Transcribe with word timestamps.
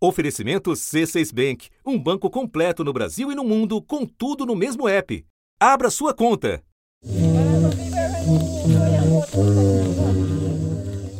Oferecimento 0.00 0.70
C6 0.70 1.34
Bank, 1.34 1.70
um 1.84 1.98
banco 1.98 2.30
completo 2.30 2.84
no 2.84 2.92
Brasil 2.92 3.32
e 3.32 3.34
no 3.34 3.42
mundo, 3.42 3.82
com 3.82 4.06
tudo 4.06 4.46
no 4.46 4.54
mesmo 4.54 4.88
app. 4.88 5.24
Abra 5.58 5.90
sua 5.90 6.14
conta. 6.14 6.62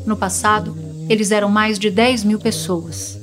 No 0.06 0.16
passado, 0.16 0.76
eles 1.08 1.32
eram 1.32 1.48
mais 1.48 1.76
de 1.76 1.90
10 1.90 2.22
mil 2.22 2.38
pessoas. 2.38 3.18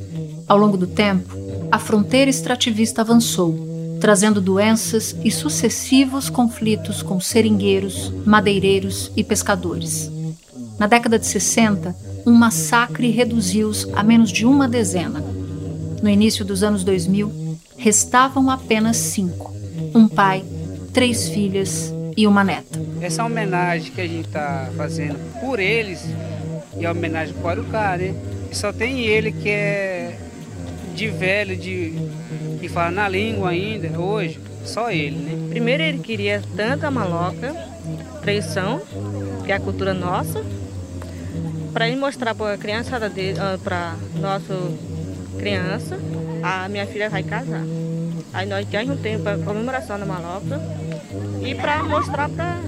Ao 0.46 0.58
longo 0.58 0.76
do 0.76 0.88
tempo, 0.88 1.34
a 1.72 1.80
fronteira 1.80 2.30
extrativista 2.30 3.00
avançou, 3.00 3.98
trazendo 4.02 4.42
doenças 4.42 5.16
e 5.24 5.32
sucessivos 5.32 6.30
conflitos 6.30 7.02
com 7.02 7.18
seringueiros, 7.22 8.12
madeireiros 8.26 9.10
e 9.16 9.24
pescadores. 9.24 10.12
Na 10.78 10.86
década 10.86 11.18
de 11.18 11.26
60, 11.26 11.96
um 12.28 12.34
massacre 12.34 13.10
reduziu-os 13.10 13.88
a 13.94 14.04
menos 14.04 14.34
de 14.34 14.46
uma 14.46 14.68
dezena. 14.68 15.45
No 16.06 16.12
início 16.12 16.46
dos 16.46 16.62
anos 16.62 16.84
2000, 16.84 17.58
restavam 17.78 18.52
apenas 18.52 18.96
cinco: 18.96 19.52
um 19.92 20.08
pai, 20.08 20.46
três 20.94 21.28
filhas 21.28 21.92
e 22.16 22.28
uma 22.28 22.44
neta. 22.44 22.80
Essa 23.02 23.26
homenagem 23.26 23.92
que 23.92 24.02
a 24.02 24.08
gente 24.08 24.28
está 24.28 24.70
fazendo 24.78 25.18
por 25.42 25.60
eles 25.60 26.06
e 26.78 26.86
a 26.86 26.92
homenagem 26.92 27.34
para 27.34 27.44
o 27.44 27.50
Arucá, 27.50 27.98
né? 27.98 28.14
Só 28.52 28.72
tem 28.72 29.00
ele 29.00 29.32
que 29.32 29.50
é 29.50 30.16
de 30.94 31.08
velho, 31.08 31.58
de 31.58 31.96
que 32.60 32.70
fala 32.70 32.92
na 32.92 33.10
língua 33.10 33.50
ainda, 33.50 34.00
hoje, 34.00 34.40
só 34.64 34.92
ele, 34.92 35.18
né? 35.18 35.48
Primeiro 35.50 35.82
ele 35.82 35.98
queria 35.98 36.40
tanto 36.56 36.86
a 36.86 36.92
maloca, 36.92 37.52
tradição, 38.22 38.80
que 39.44 39.52
é 39.52 39.56
a 39.56 39.60
cultura 39.60 39.92
nossa, 39.92 40.46
para 41.74 41.88
ele 41.88 41.98
mostrar 41.98 42.36
para 42.36 42.54
a 42.54 42.58
criançada 42.60 43.10
dele, 43.10 43.40
ah, 43.40 43.58
para 43.64 43.96
nossa 44.22 44.54
criança, 45.36 46.00
a 46.42 46.68
minha 46.70 46.86
filha 46.88 47.10
vai 47.10 47.24
casar. 47.24 47.64
Aí 48.34 48.48
nós 48.48 48.68
já 48.70 48.84
juntamos 48.84 49.22
para 49.22 49.38
comemoração 49.38 50.00
da 50.00 50.06
maloca 50.06 50.62
e 51.46 51.56
para 51.56 51.84
mostrar 51.84 52.30
para 52.30 52.60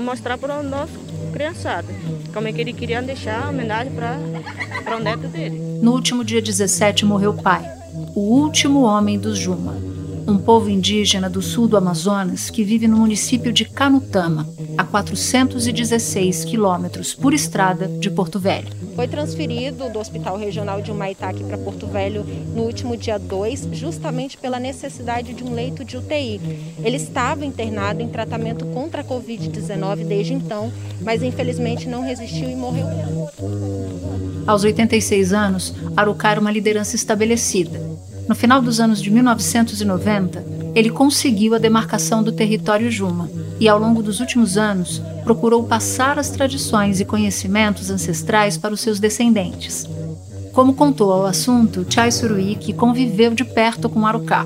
mostrar 0.00 0.38
para 0.38 0.60
o 0.60 0.62
nosso 0.62 0.98
criançada 1.32 1.88
como 2.32 2.48
é 2.48 2.52
que 2.52 2.60
ele 2.60 2.72
queria 2.72 3.02
deixar 3.02 3.48
homenagem 3.48 3.92
para 3.92 4.96
o 4.96 5.00
neto 5.00 5.26
dele. 5.28 5.58
No 5.82 5.92
último 5.92 6.24
dia 6.24 6.40
17 6.40 7.04
morreu 7.04 7.30
o 7.32 7.42
pai, 7.42 7.68
o 8.14 8.20
último 8.20 8.82
homem 8.82 9.18
dos 9.18 9.38
Juma 9.38 9.95
um 10.26 10.38
povo 10.38 10.68
indígena 10.68 11.30
do 11.30 11.40
sul 11.40 11.68
do 11.68 11.76
Amazonas 11.76 12.50
que 12.50 12.64
vive 12.64 12.88
no 12.88 12.96
município 12.96 13.52
de 13.52 13.64
Canutama, 13.64 14.48
a 14.76 14.82
416 14.82 16.44
quilômetros 16.44 17.14
por 17.14 17.32
estrada 17.32 17.86
de 17.86 18.10
Porto 18.10 18.40
Velho. 18.40 18.68
Foi 18.96 19.06
transferido 19.06 19.88
do 19.88 19.98
Hospital 19.98 20.36
Regional 20.36 20.82
de 20.82 20.90
Humaitá 20.90 21.28
aqui 21.28 21.44
para 21.44 21.56
Porto 21.56 21.86
Velho 21.86 22.24
no 22.54 22.62
último 22.62 22.96
dia 22.96 23.18
2, 23.18 23.68
justamente 23.72 24.36
pela 24.36 24.58
necessidade 24.58 25.32
de 25.32 25.44
um 25.44 25.54
leito 25.54 25.84
de 25.84 25.96
UTI. 25.96 26.40
Ele 26.82 26.96
estava 26.96 27.44
internado 27.44 28.02
em 28.02 28.08
tratamento 28.08 28.64
contra 28.66 29.02
a 29.02 29.04
Covid-19 29.04 30.04
desde 30.04 30.34
então, 30.34 30.72
mas 31.02 31.22
infelizmente 31.22 31.88
não 31.88 32.02
resistiu 32.02 32.50
e 32.50 32.56
morreu. 32.56 32.86
Aos 34.46 34.64
86 34.64 35.32
anos, 35.32 35.74
Arucar 35.96 36.32
era 36.32 36.40
uma 36.40 36.50
liderança 36.50 36.96
estabelecida 36.96 37.95
no 38.28 38.34
final 38.34 38.60
dos 38.60 38.80
anos 38.80 39.00
de 39.00 39.10
1990, 39.10 40.44
ele 40.74 40.90
conseguiu 40.90 41.54
a 41.54 41.58
demarcação 41.58 42.22
do 42.22 42.32
território 42.32 42.90
Juma 42.90 43.30
e, 43.60 43.68
ao 43.68 43.78
longo 43.78 44.02
dos 44.02 44.20
últimos 44.20 44.58
anos, 44.58 45.00
procurou 45.24 45.64
passar 45.64 46.18
as 46.18 46.30
tradições 46.30 47.00
e 47.00 47.04
conhecimentos 47.04 47.90
ancestrais 47.90 48.58
para 48.58 48.74
os 48.74 48.80
seus 48.80 48.98
descendentes. 48.98 49.88
Como 50.52 50.74
contou 50.74 51.12
ao 51.12 51.26
assunto 51.26 51.86
Chai 51.88 52.10
Surui, 52.10 52.56
que 52.56 52.72
conviveu 52.72 53.34
de 53.34 53.44
perto 53.44 53.88
com 53.88 54.06
Arucá. 54.06 54.44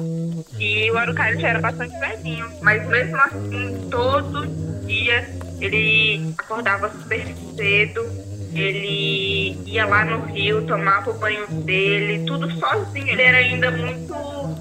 E 0.59 0.91
o 0.91 0.99
Arucá 0.99 1.35
já 1.37 1.49
era 1.49 1.61
bastante 1.61 1.99
velhinho, 1.99 2.47
mas 2.61 2.87
mesmo 2.89 3.17
assim, 3.17 3.77
todo 3.91 4.47
dia 4.87 5.29
ele 5.61 6.35
acordava 6.37 6.91
super 6.91 7.35
cedo 7.57 8.30
ele 8.55 9.57
ia 9.67 9.87
lá 9.87 10.05
no 10.05 10.25
rio, 10.27 10.67
tomava 10.67 11.11
o 11.11 11.15
banho 11.15 11.47
dele, 11.49 12.25
tudo 12.27 12.51
sozinho. 12.59 13.09
Ele 13.09 13.23
era 13.23 13.39
ainda 13.39 13.71
muito 13.71 14.15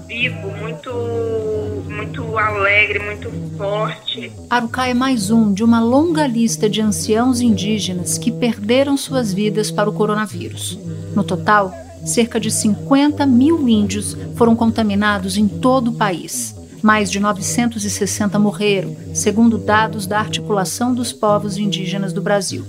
vivo, 0.06 0.50
muito, 0.58 0.90
muito 1.88 2.38
alegre, 2.38 2.98
muito 3.00 3.30
forte. 3.56 4.32
Arucá 4.48 4.86
é 4.86 4.94
mais 4.94 5.30
um 5.30 5.52
de 5.52 5.64
uma 5.64 5.80
longa 5.80 6.26
lista 6.26 6.68
de 6.68 6.80
anciãos 6.80 7.40
indígenas 7.40 8.16
que 8.16 8.30
perderam 8.30 8.96
suas 8.96 9.32
vidas 9.32 9.70
para 9.70 9.90
o 9.90 9.92
coronavírus. 9.92 10.78
No 11.14 11.24
total, 11.24 11.72
cerca 12.04 12.38
de 12.38 12.50
50 12.50 13.26
mil 13.26 13.68
índios 13.68 14.16
foram 14.36 14.54
contaminados 14.54 15.36
em 15.36 15.48
todo 15.48 15.88
o 15.88 15.94
país. 15.94 16.54
Mais 16.82 17.10
de 17.10 17.20
960 17.20 18.38
morreram, 18.38 18.96
segundo 19.12 19.58
dados 19.58 20.06
da 20.06 20.18
Articulação 20.18 20.94
dos 20.94 21.12
Povos 21.12 21.58
Indígenas 21.58 22.12
do 22.12 22.22
Brasil. 22.22 22.64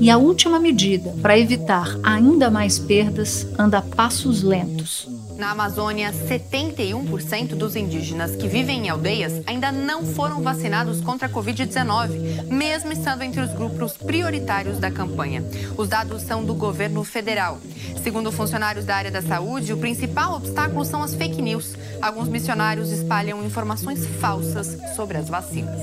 E 0.00 0.10
a 0.10 0.18
última 0.18 0.58
medida 0.58 1.14
para 1.22 1.38
evitar 1.38 1.98
ainda 2.02 2.50
mais 2.50 2.78
perdas 2.78 3.46
anda 3.58 3.78
a 3.78 3.82
passos 3.82 4.42
lentos. 4.42 5.08
Na 5.36 5.50
Amazônia, 5.50 6.12
71% 6.12 7.56
dos 7.56 7.74
indígenas 7.74 8.36
que 8.36 8.46
vivem 8.46 8.86
em 8.86 8.88
aldeias 8.88 9.42
ainda 9.46 9.72
não 9.72 10.04
foram 10.04 10.40
vacinados 10.42 11.00
contra 11.00 11.26
a 11.26 11.30
Covid-19, 11.30 12.44
mesmo 12.44 12.92
estando 12.92 13.22
entre 13.22 13.40
os 13.40 13.52
grupos 13.52 13.94
prioritários 13.94 14.78
da 14.78 14.92
campanha. 14.92 15.44
Os 15.76 15.88
dados 15.88 16.22
são 16.22 16.44
do 16.44 16.54
governo 16.54 17.02
federal. 17.02 17.58
Segundo 18.02 18.30
funcionários 18.30 18.84
da 18.84 18.94
área 18.94 19.10
da 19.10 19.22
saúde, 19.22 19.72
o 19.72 19.78
principal 19.78 20.36
obstáculo 20.36 20.84
são 20.84 21.02
as 21.02 21.14
fake 21.14 21.42
news. 21.42 21.74
Alguns 22.00 22.28
missionários 22.28 22.90
espalham 22.90 23.44
informações 23.44 24.06
falsas 24.20 24.78
sobre 24.94 25.18
as 25.18 25.28
vacinas. 25.28 25.80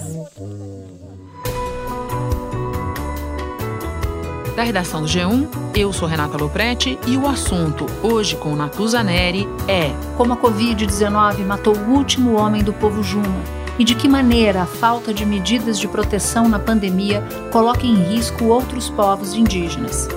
Da 4.55 4.63
redação 4.63 5.01
do 5.01 5.07
G1, 5.07 5.47
eu 5.75 5.93
sou 5.93 6.07
Renata 6.07 6.37
Loprete 6.37 6.99
e 7.07 7.15
o 7.15 7.25
assunto, 7.25 7.85
hoje 8.03 8.35
com 8.35 8.53
Natuza 8.53 9.01
Neri, 9.01 9.47
é 9.65 9.91
como 10.17 10.33
a 10.33 10.37
Covid-19 10.37 11.45
matou 11.45 11.73
o 11.73 11.91
último 11.91 12.33
homem 12.33 12.61
do 12.61 12.73
povo 12.73 13.01
Juma 13.01 13.41
e 13.79 13.85
de 13.85 13.95
que 13.95 14.09
maneira 14.09 14.63
a 14.63 14.65
falta 14.65 15.13
de 15.13 15.25
medidas 15.25 15.79
de 15.79 15.87
proteção 15.87 16.49
na 16.49 16.59
pandemia 16.59 17.23
coloca 17.49 17.85
em 17.85 17.95
risco 17.95 18.45
outros 18.45 18.89
povos 18.89 19.33
indígenas. 19.33 20.09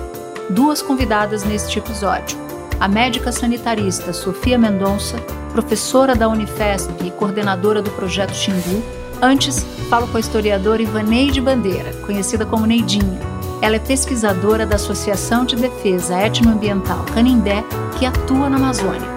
Duas 0.50 0.82
convidadas 0.82 1.44
neste 1.44 1.78
episódio. 1.78 2.36
A 2.80 2.88
médica 2.88 3.30
sanitarista 3.30 4.12
Sofia 4.12 4.58
Mendonça, 4.58 5.16
professora 5.52 6.16
da 6.16 6.28
Unifesp 6.28 6.92
e 7.04 7.10
coordenadora 7.12 7.80
do 7.80 7.90
projeto 7.92 8.34
Xingu. 8.34 8.82
Antes, 9.22 9.64
falo 9.88 10.08
com 10.08 10.16
a 10.16 10.20
historiadora 10.20 10.82
Ivaneide 10.82 11.40
Bandeira, 11.40 11.92
conhecida 12.04 12.44
como 12.44 12.66
Neidinha, 12.66 13.33
ela 13.64 13.76
é 13.76 13.78
pesquisadora 13.78 14.66
da 14.66 14.76
Associação 14.76 15.47
de 15.47 15.56
Defesa 15.56 16.20
Etnoambiental 16.20 17.02
Canindé, 17.14 17.64
que 17.98 18.04
atua 18.04 18.50
na 18.50 18.56
Amazônia. 18.56 19.08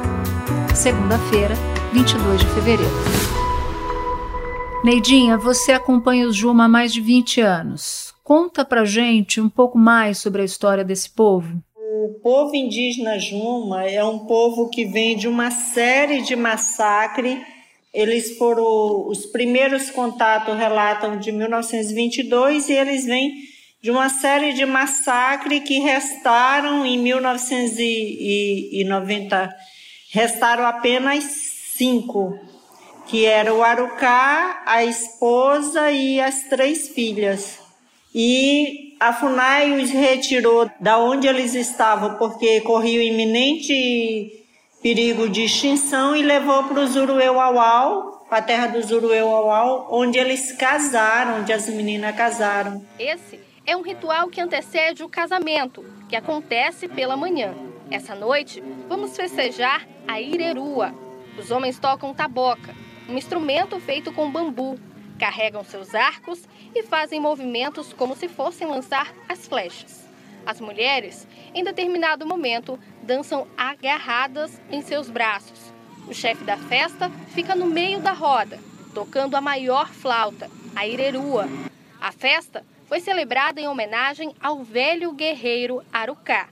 Segunda-feira, 0.73 1.53
22 1.91 2.39
de 2.39 2.47
fevereiro. 2.51 2.91
Neidinha, 4.85 5.37
você 5.37 5.73
acompanha 5.73 6.25
os 6.25 6.33
Juma 6.33 6.63
há 6.63 6.67
mais 6.69 6.93
de 6.93 7.01
20 7.01 7.41
anos. 7.41 8.13
Conta 8.23 8.63
pra 8.63 8.85
gente 8.85 9.41
um 9.41 9.49
pouco 9.49 9.77
mais 9.77 10.17
sobre 10.17 10.41
a 10.43 10.45
história 10.45 10.85
desse 10.85 11.09
povo. 11.09 11.61
O 11.75 12.17
povo 12.23 12.55
indígena 12.55 13.19
Juma 13.19 13.83
é 13.83 14.01
um 14.01 14.19
povo 14.19 14.69
que 14.69 14.85
vem 14.85 15.17
de 15.17 15.27
uma 15.27 15.51
série 15.51 16.21
de 16.21 16.37
massacres. 16.37 17.37
Eles 17.93 18.37
foram 18.37 19.09
os 19.09 19.25
primeiros 19.25 19.89
contatos 19.89 20.55
relatam 20.55 21.19
de 21.19 21.33
1922 21.33 22.69
e 22.69 22.73
eles 22.73 23.03
vêm 23.03 23.46
de 23.81 23.89
uma 23.91 24.09
série 24.09 24.53
de 24.53 24.65
massacres 24.65 25.61
que 25.63 25.79
restaram 25.79 26.85
em 26.85 26.97
1990, 26.97 29.55
restaram 30.11 30.65
apenas 30.65 31.23
cinco, 31.75 32.37
que 33.05 33.25
era 33.25 33.53
o 33.53 33.63
Arucá, 33.63 34.63
a 34.65 34.83
esposa 34.83 35.91
e 35.91 36.19
as 36.19 36.41
três 36.43 36.89
filhas. 36.89 37.59
E 38.13 38.97
a 38.99 39.13
FUNAI 39.13 39.79
os 39.79 39.89
retirou 39.91 40.69
da 40.79 40.97
onde 40.97 41.27
eles 41.27 41.53
estavam, 41.53 42.15
porque 42.15 42.61
corria 42.61 43.03
iminente 43.03 44.43
perigo 44.81 45.29
de 45.29 45.43
extinção, 45.43 46.15
e 46.15 46.23
levou 46.23 46.63
para 46.63 46.81
o 46.81 46.87
Zurueuauau, 46.87 48.25
para 48.27 48.39
a 48.39 48.41
terra 48.41 48.65
do 48.67 48.81
Zurueuauau, 48.81 49.87
onde 49.91 50.17
eles 50.17 50.51
casaram, 50.53 51.41
onde 51.41 51.53
as 51.53 51.69
meninas 51.69 52.15
casaram. 52.15 52.83
Esse 52.97 53.45
é 53.67 53.75
um 53.75 53.81
ritual 53.81 54.29
que 54.29 54.39
antecede 54.39 55.03
o 55.03 55.09
casamento, 55.09 55.83
que 56.07 56.15
acontece 56.15 56.87
pela 56.87 57.17
manhã. 57.17 57.53
Essa 57.91 58.15
noite, 58.15 58.63
vamos 58.87 59.15
festejar 59.17 59.85
a 60.07 60.21
Irerua. 60.21 60.95
Os 61.37 61.51
homens 61.51 61.77
tocam 61.77 62.13
taboca, 62.13 62.73
um 63.09 63.17
instrumento 63.17 63.77
feito 63.81 64.13
com 64.13 64.31
bambu, 64.31 64.79
carregam 65.19 65.65
seus 65.65 65.93
arcos 65.93 66.47
e 66.73 66.81
fazem 66.83 67.19
movimentos 67.19 67.91
como 67.91 68.15
se 68.15 68.29
fossem 68.29 68.65
lançar 68.65 69.13
as 69.27 69.45
flechas. 69.45 70.07
As 70.45 70.61
mulheres, 70.61 71.27
em 71.53 71.61
determinado 71.61 72.25
momento, 72.25 72.79
dançam 73.03 73.45
agarradas 73.57 74.61
em 74.71 74.81
seus 74.81 75.09
braços. 75.09 75.73
O 76.07 76.13
chefe 76.13 76.45
da 76.45 76.55
festa 76.55 77.09
fica 77.33 77.53
no 77.53 77.65
meio 77.65 77.99
da 77.99 78.13
roda, 78.13 78.57
tocando 78.93 79.35
a 79.35 79.41
maior 79.41 79.89
flauta, 79.89 80.49
a 80.73 80.87
irerua. 80.87 81.49
A 81.99 82.13
festa 82.13 82.63
foi 82.87 82.99
celebrada 82.99 83.59
em 83.59 83.67
homenagem 83.67 84.33
ao 84.41 84.63
velho 84.63 85.11
guerreiro 85.11 85.81
Arucá. 85.91 86.47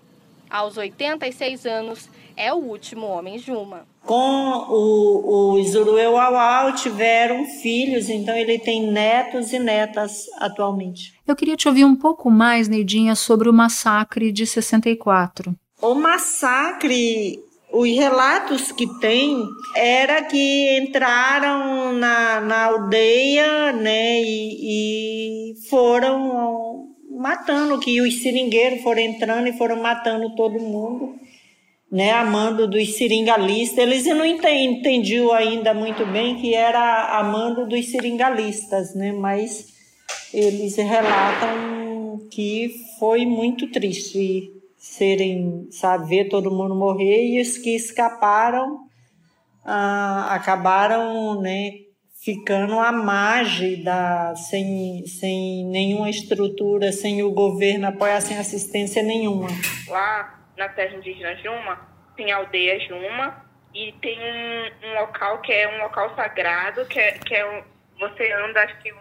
Aos 0.49 0.77
86 0.77 1.65
anos, 1.65 2.09
é 2.37 2.53
o 2.53 2.57
último 2.57 3.07
homem 3.07 3.37
Juma. 3.39 3.87
Com 4.05 4.67
o, 4.69 5.53
o 5.53 5.59
Izurueuauau 5.59 6.75
tiveram 6.75 7.45
filhos, 7.45 8.09
então 8.09 8.35
ele 8.35 8.59
tem 8.59 8.91
netos 8.91 9.51
e 9.51 9.57
netas 9.57 10.25
atualmente. 10.37 11.13
Eu 11.25 11.35
queria 11.35 11.55
te 11.55 11.67
ouvir 11.67 11.85
um 11.85 11.95
pouco 11.95 12.29
mais, 12.29 12.67
Neidinha, 12.67 13.15
sobre 13.15 13.49
o 13.49 13.53
massacre 13.53 14.31
de 14.31 14.45
64. 14.45 15.55
O 15.81 15.95
massacre 15.95 17.43
os 17.77 17.93
relatos 17.93 18.71
que 18.71 18.87
tem 18.99 19.45
era 19.75 20.23
que 20.23 20.77
entraram 20.79 21.91
na, 21.91 22.39
na 22.39 22.65
aldeia, 22.67 23.73
né, 23.73 24.21
e, 24.21 25.51
e 25.51 25.67
foram 25.69 26.87
matando, 27.11 27.77
que 27.79 27.99
os 27.99 28.21
seringueiros 28.21 28.81
foram 28.81 29.01
entrando 29.01 29.47
e 29.49 29.57
foram 29.57 29.81
matando 29.81 30.33
todo 30.35 30.57
mundo, 30.57 31.15
né, 31.91 32.11
a 32.11 32.23
mando 32.23 32.65
dos 32.65 32.95
seringalistas. 32.95 33.77
Eles 33.77 34.05
não 34.05 34.25
entendiam 34.25 35.33
ainda 35.33 35.73
muito 35.73 36.05
bem 36.05 36.35
que 36.37 36.53
era 36.53 37.19
a 37.19 37.23
mando 37.23 37.67
dos 37.67 37.91
seringalistas, 37.91 38.95
né, 38.95 39.11
mas 39.11 39.73
eles 40.33 40.77
relatam 40.77 42.25
que 42.31 42.73
foi 42.99 43.25
muito 43.25 43.69
triste 43.69 44.54
serem, 44.85 45.67
sabe, 45.71 46.07
ver 46.07 46.29
todo 46.29 46.51
mundo 46.51 46.75
morrer 46.75 47.25
e 47.25 47.41
os 47.41 47.57
que 47.57 47.75
escaparam 47.75 48.87
ah, 49.65 50.27
acabaram, 50.35 51.41
né, 51.41 51.71
ficando 52.23 52.79
à 52.79 52.91
margem 52.91 53.83
da, 53.83 54.35
sem, 54.35 55.03
sem 55.07 55.65
nenhuma 55.65 56.09
estrutura, 56.09 56.91
sem 56.91 57.23
o 57.23 57.31
governo 57.31 57.87
apoiar, 57.87 58.21
sem 58.21 58.37
assistência 58.37 59.01
nenhuma. 59.01 59.47
Lá 59.87 60.39
na 60.55 60.69
terra 60.69 60.95
indígena 60.95 61.35
Juma, 61.37 61.81
tem 62.15 62.31
aldeia 62.31 62.79
Juma 62.81 63.43
e 63.73 63.91
tem 63.93 64.17
um, 64.19 64.87
um 64.87 64.99
local 64.99 65.41
que 65.41 65.51
é 65.51 65.67
um 65.67 65.81
local 65.81 66.15
sagrado, 66.15 66.85
que 66.85 66.99
é, 66.99 67.13
que 67.13 67.33
é 67.33 67.45
um, 67.49 67.63
você 67.99 68.31
anda 68.31 68.61
acho 68.63 68.79
que, 68.83 68.93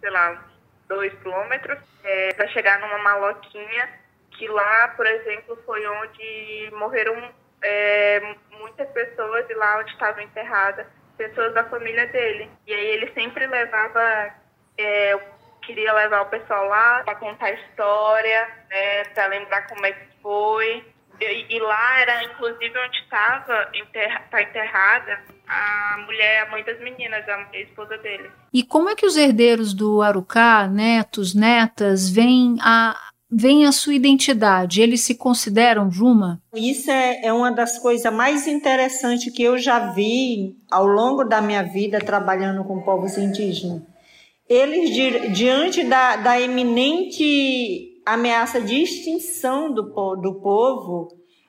sei 0.00 0.10
lá, 0.10 0.42
dois 0.88 1.12
quilômetros 1.20 1.78
é, 2.02 2.32
para 2.32 2.48
chegar 2.48 2.80
numa 2.80 2.98
maloquinha 2.98 4.05
que 4.36 4.48
lá, 4.48 4.88
por 4.96 5.06
exemplo, 5.06 5.58
foi 5.64 5.86
onde 5.86 6.70
morreram 6.72 7.30
é, 7.62 8.34
muitas 8.60 8.88
pessoas 8.90 9.48
e 9.48 9.54
lá 9.54 9.78
onde 9.78 9.90
estavam 9.92 10.22
enterradas 10.22 10.86
pessoas 11.16 11.54
da 11.54 11.64
família 11.64 12.06
dele. 12.08 12.50
E 12.66 12.72
aí 12.72 12.86
ele 12.86 13.10
sempre 13.12 13.46
levava, 13.46 14.34
é, 14.78 15.18
queria 15.62 15.92
levar 15.92 16.22
o 16.22 16.26
pessoal 16.26 16.66
lá 16.68 17.02
para 17.04 17.14
contar 17.16 17.46
a 17.46 17.52
história, 17.52 18.48
né, 18.70 19.04
para 19.14 19.26
lembrar 19.26 19.66
como 19.66 19.84
é 19.86 19.92
que 19.92 20.06
foi. 20.22 20.84
E, 21.18 21.56
e 21.56 21.58
lá 21.60 22.00
era 22.00 22.24
inclusive 22.24 22.78
onde 22.78 22.98
estava 22.98 23.70
enterra, 23.72 24.20
tá 24.30 24.42
enterrada 24.42 25.18
a 25.48 25.98
mulher, 26.04 26.42
a 26.42 26.50
mãe 26.50 26.62
das 26.64 26.78
meninas, 26.80 27.26
a 27.28 27.56
esposa 27.56 27.96
dele. 27.98 28.30
E 28.52 28.62
como 28.62 28.90
é 28.90 28.94
que 28.94 29.06
os 29.06 29.16
herdeiros 29.16 29.72
do 29.72 30.02
Arucá, 30.02 30.66
netos, 30.66 31.34
netas, 31.34 32.10
veem 32.10 32.58
a 32.60 32.94
vem 33.30 33.66
a 33.66 33.72
sua 33.72 33.94
identidade? 33.94 34.80
Eles 34.80 35.02
se 35.02 35.14
consideram 35.14 35.90
Juma? 35.90 36.40
Isso 36.54 36.90
é, 36.90 37.26
é 37.26 37.32
uma 37.32 37.50
das 37.50 37.78
coisas 37.78 38.12
mais 38.12 38.46
interessantes 38.46 39.32
que 39.32 39.42
eu 39.42 39.58
já 39.58 39.92
vi 39.92 40.56
ao 40.70 40.86
longo 40.86 41.24
da 41.24 41.40
minha 41.40 41.62
vida 41.62 41.98
trabalhando 41.98 42.64
com 42.64 42.82
povos 42.82 43.16
indígenas. 43.18 43.82
Eles, 44.48 44.90
di, 44.94 45.28
diante 45.30 45.82
da, 45.82 46.16
da 46.16 46.40
eminente 46.40 48.00
ameaça 48.04 48.60
de 48.60 48.80
extinção 48.82 49.72
do, 49.72 49.82
do 50.16 50.34
povo, 50.40 51.08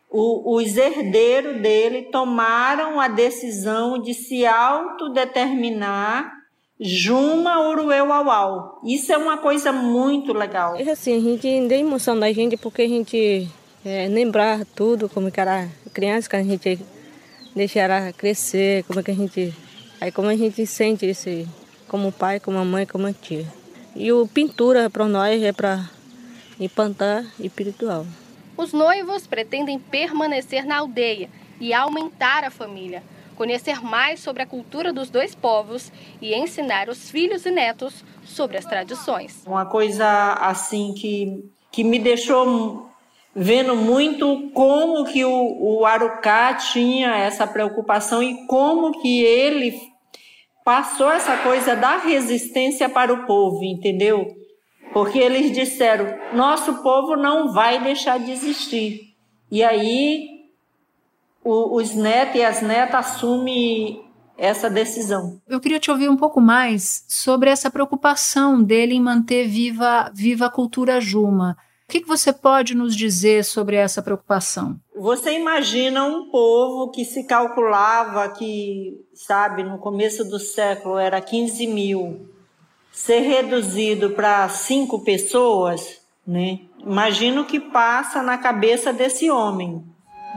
o, 0.09 0.55
os 0.55 0.75
herdeiros 0.77 1.61
dele 1.61 2.03
tomaram 2.03 2.99
a 2.99 3.07
decisão 3.07 4.01
de 4.01 4.13
se 4.13 4.45
autodeterminar 4.45 6.36
Juma 6.79 7.59
Urueuauau. 7.69 8.79
Isso 8.83 9.11
é 9.11 9.17
uma 9.17 9.37
coisa 9.37 9.71
muito 9.71 10.31
legal. 10.31 10.75
É 10.75 10.91
assim, 10.91 11.17
a 11.17 11.19
gente 11.19 11.67
deu 11.67 11.79
emoção 11.79 12.19
da 12.19 12.31
gente 12.31 12.55
porque 12.55 12.83
a 12.83 12.87
gente 12.87 13.47
é, 13.83 14.07
lembrar 14.07 14.63
tudo, 14.75 15.09
como 15.09 15.31
que 15.31 15.39
era 15.39 15.67
criança, 15.91 16.29
que 16.29 16.35
a 16.35 16.43
gente 16.43 16.79
deixa 17.55 17.79
ela 17.79 18.13
crescer, 18.13 18.83
como 18.83 18.99
é 18.99 19.03
que 19.03 19.11
a 19.11 19.15
gente. 19.15 19.53
Aí 19.99 20.11
como 20.11 20.27
a 20.27 20.35
gente 20.35 20.65
sente 20.67 21.09
isso 21.09 21.29
como 21.87 22.11
pai, 22.11 22.39
como 22.39 22.63
mãe, 22.63 22.85
como 22.85 23.11
tia. 23.11 23.45
E 23.95 24.11
o 24.11 24.27
pintura 24.27 24.89
para 24.91 25.07
nós 25.07 25.41
é 25.41 25.51
para 25.51 25.89
empantar 26.59 27.25
espiritual. 27.39 28.05
Os 28.55 28.71
noivos 28.71 29.25
pretendem 29.25 29.79
permanecer 29.79 30.65
na 30.65 30.77
aldeia 30.77 31.29
e 31.59 31.73
aumentar 31.73 32.43
a 32.43 32.51
família 32.51 33.01
conhecer 33.37 33.81
mais 33.81 34.19
sobre 34.19 34.41
a 34.41 34.45
cultura 34.45 34.91
dos 34.91 35.09
dois 35.09 35.35
povos 35.35 35.91
e 36.21 36.33
ensinar 36.33 36.89
os 36.89 37.09
filhos 37.09 37.45
e 37.45 37.51
netos 37.51 38.03
sobre 38.25 38.57
as 38.57 38.65
tradições. 38.65 39.43
Uma 39.45 39.65
coisa 39.65 40.33
assim 40.41 40.93
que, 40.93 41.49
que 41.71 41.83
me 41.83 41.99
deixou 41.99 42.89
vendo 43.35 43.75
muito 43.75 44.49
como 44.53 45.05
que 45.05 45.23
o, 45.23 45.79
o 45.79 45.85
Arucá 45.85 46.55
tinha 46.55 47.15
essa 47.15 47.45
preocupação 47.45 48.23
e 48.23 48.47
como 48.47 48.99
que 48.99 49.21
ele 49.21 49.79
passou 50.65 51.11
essa 51.11 51.37
coisa 51.37 51.75
da 51.75 51.97
resistência 51.97 52.89
para 52.89 53.13
o 53.13 53.25
povo, 53.27 53.63
entendeu? 53.63 54.35
Porque 54.91 55.19
eles 55.19 55.51
disseram: 55.51 56.07
nosso 56.33 56.81
povo 56.81 57.15
não 57.15 57.53
vai 57.53 57.79
deixar 57.79 58.19
de 58.19 58.31
existir. 58.31 59.13
E 59.51 59.63
aí 59.63 60.36
o, 61.47 61.77
os 61.77 61.93
netos 61.95 62.35
e 62.35 62.43
as 62.43 62.61
netas 62.61 63.07
assumem 63.07 64.05
essa 64.37 64.69
decisão. 64.69 65.41
Eu 65.47 65.59
queria 65.59 65.79
te 65.79 65.89
ouvir 65.89 66.09
um 66.09 66.17
pouco 66.17 66.41
mais 66.41 67.05
sobre 67.07 67.49
essa 67.49 67.71
preocupação 67.71 68.61
dele 68.61 68.93
em 68.93 69.01
manter 69.01 69.47
viva, 69.47 70.11
viva 70.13 70.45
a 70.45 70.51
cultura 70.51 70.99
Juma. 70.99 71.57
O 71.87 71.91
que, 71.91 72.01
que 72.01 72.07
você 72.07 72.33
pode 72.33 72.75
nos 72.75 72.93
dizer 72.93 73.45
sobre 73.45 73.77
essa 73.77 74.01
preocupação? 74.01 74.77
Você 74.93 75.31
imagina 75.39 76.03
um 76.03 76.29
povo 76.29 76.91
que 76.91 77.05
se 77.05 77.23
calculava 77.23 78.27
que, 78.29 79.05
sabe, 79.13 79.63
no 79.63 79.77
começo 79.77 80.25
do 80.25 80.37
século 80.37 80.97
era 80.97 81.21
15 81.21 81.65
mil, 81.65 82.29
ser 82.91 83.21
reduzido 83.21 84.09
para 84.09 84.49
cinco 84.49 85.01
pessoas, 85.05 86.01
né? 86.27 86.59
Imagina 86.79 87.39
o 87.39 87.45
que 87.45 87.59
passa 87.59 88.21
na 88.21 88.37
cabeça 88.37 88.91
desse 88.91 89.31
homem. 89.31 89.81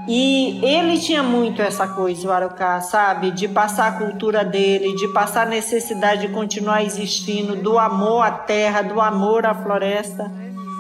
E 0.09 0.61
ele 0.65 0.99
tinha 0.99 1.23
muito 1.23 1.61
essa 1.61 1.87
coisa, 1.87 2.27
o 2.27 2.33
Arucá, 2.33 2.81
sabe? 2.81 3.31
De 3.31 3.47
passar 3.47 3.89
a 3.89 3.93
cultura 3.93 4.45
dele, 4.45 4.95
de 4.97 5.09
passar 5.09 5.47
a 5.47 5.51
necessidade 5.51 6.27
de 6.27 6.33
continuar 6.33 6.83
existindo, 6.83 7.57
do 7.57 7.79
amor 7.79 8.23
à 8.23 8.31
terra, 8.31 8.83
do 8.83 9.01
amor 9.01 9.45
à 9.45 9.55
floresta. 9.55 10.31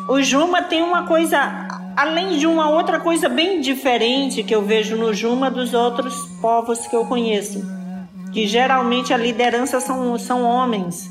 O 0.08 0.22
Juma 0.22 0.62
tem 0.62 0.82
uma 0.82 1.06
coisa, 1.06 1.68
além 1.96 2.38
de 2.38 2.46
uma 2.46 2.70
outra 2.70 2.98
coisa 2.98 3.28
bem 3.28 3.60
diferente 3.60 4.42
que 4.42 4.54
eu 4.54 4.62
vejo 4.62 4.96
no 4.96 5.12
Juma 5.12 5.50
dos 5.50 5.74
outros 5.74 6.14
povos 6.40 6.86
que 6.86 6.96
eu 6.96 7.04
conheço. 7.04 7.62
Que 8.32 8.46
geralmente 8.46 9.12
a 9.12 9.16
liderança 9.16 9.80
são, 9.80 10.18
são 10.18 10.44
homens, 10.44 11.08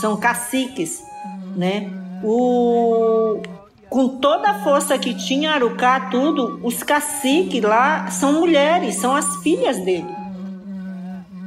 são 0.00 0.16
caciques, 0.16 1.02
né? 1.56 1.90
O, 2.22 3.40
com 3.90 4.20
toda 4.20 4.48
a 4.48 4.62
força 4.62 4.96
que 4.96 5.14
tinha 5.14 5.50
Arucá, 5.50 6.08
tudo, 6.10 6.60
os 6.64 6.82
caciques 6.82 7.60
lá 7.60 8.06
são 8.06 8.34
mulheres, 8.34 8.94
são 8.94 9.14
as 9.14 9.42
filhas 9.42 9.78
dele. 9.84 10.06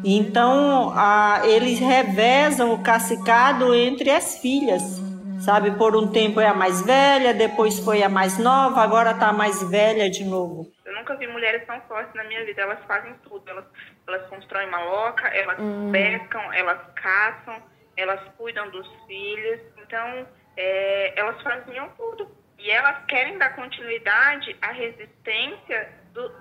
Então, 0.03 0.91
a, 0.93 1.41
eles 1.45 1.79
revezam 1.79 2.73
o 2.73 2.83
cacicado 2.83 3.73
entre 3.73 4.11
as 4.11 4.37
filhas. 4.39 5.01
Sabe, 5.39 5.71
por 5.71 5.95
um 5.95 6.07
tempo 6.07 6.39
é 6.39 6.47
a 6.47 6.53
mais 6.53 6.81
velha, 6.85 7.33
depois 7.33 7.79
foi 7.79 8.01
a 8.01 8.07
mais 8.07 8.37
nova, 8.37 8.81
agora 8.81 9.11
está 9.11 9.27
a 9.27 9.33
mais 9.33 9.61
velha 9.69 10.09
de 10.09 10.23
novo. 10.23 10.71
Eu 10.85 10.93
nunca 10.95 11.15
vi 11.15 11.27
mulheres 11.27 11.65
tão 11.65 11.79
fortes 11.81 12.13
na 12.15 12.23
minha 12.25 12.45
vida. 12.45 12.61
Elas 12.61 12.79
fazem 12.87 13.13
tudo. 13.27 13.43
Elas, 13.49 13.65
elas 14.07 14.25
constroem 14.29 14.69
maloca, 14.69 15.27
elas 15.27 15.59
hum. 15.59 15.91
pescam, 15.91 16.53
elas 16.53 16.79
caçam, 16.95 17.61
elas 17.97 18.21
cuidam 18.37 18.69
dos 18.69 18.87
filhos. 19.05 19.59
Então, 19.85 20.25
é, 20.55 21.19
elas 21.19 21.41
faziam 21.41 21.89
tudo. 21.97 22.29
E 22.57 22.69
elas 22.69 23.05
querem 23.05 23.37
dar 23.37 23.55
continuidade 23.55 24.55
à 24.61 24.71
resistência 24.71 25.89
do, 26.13 26.31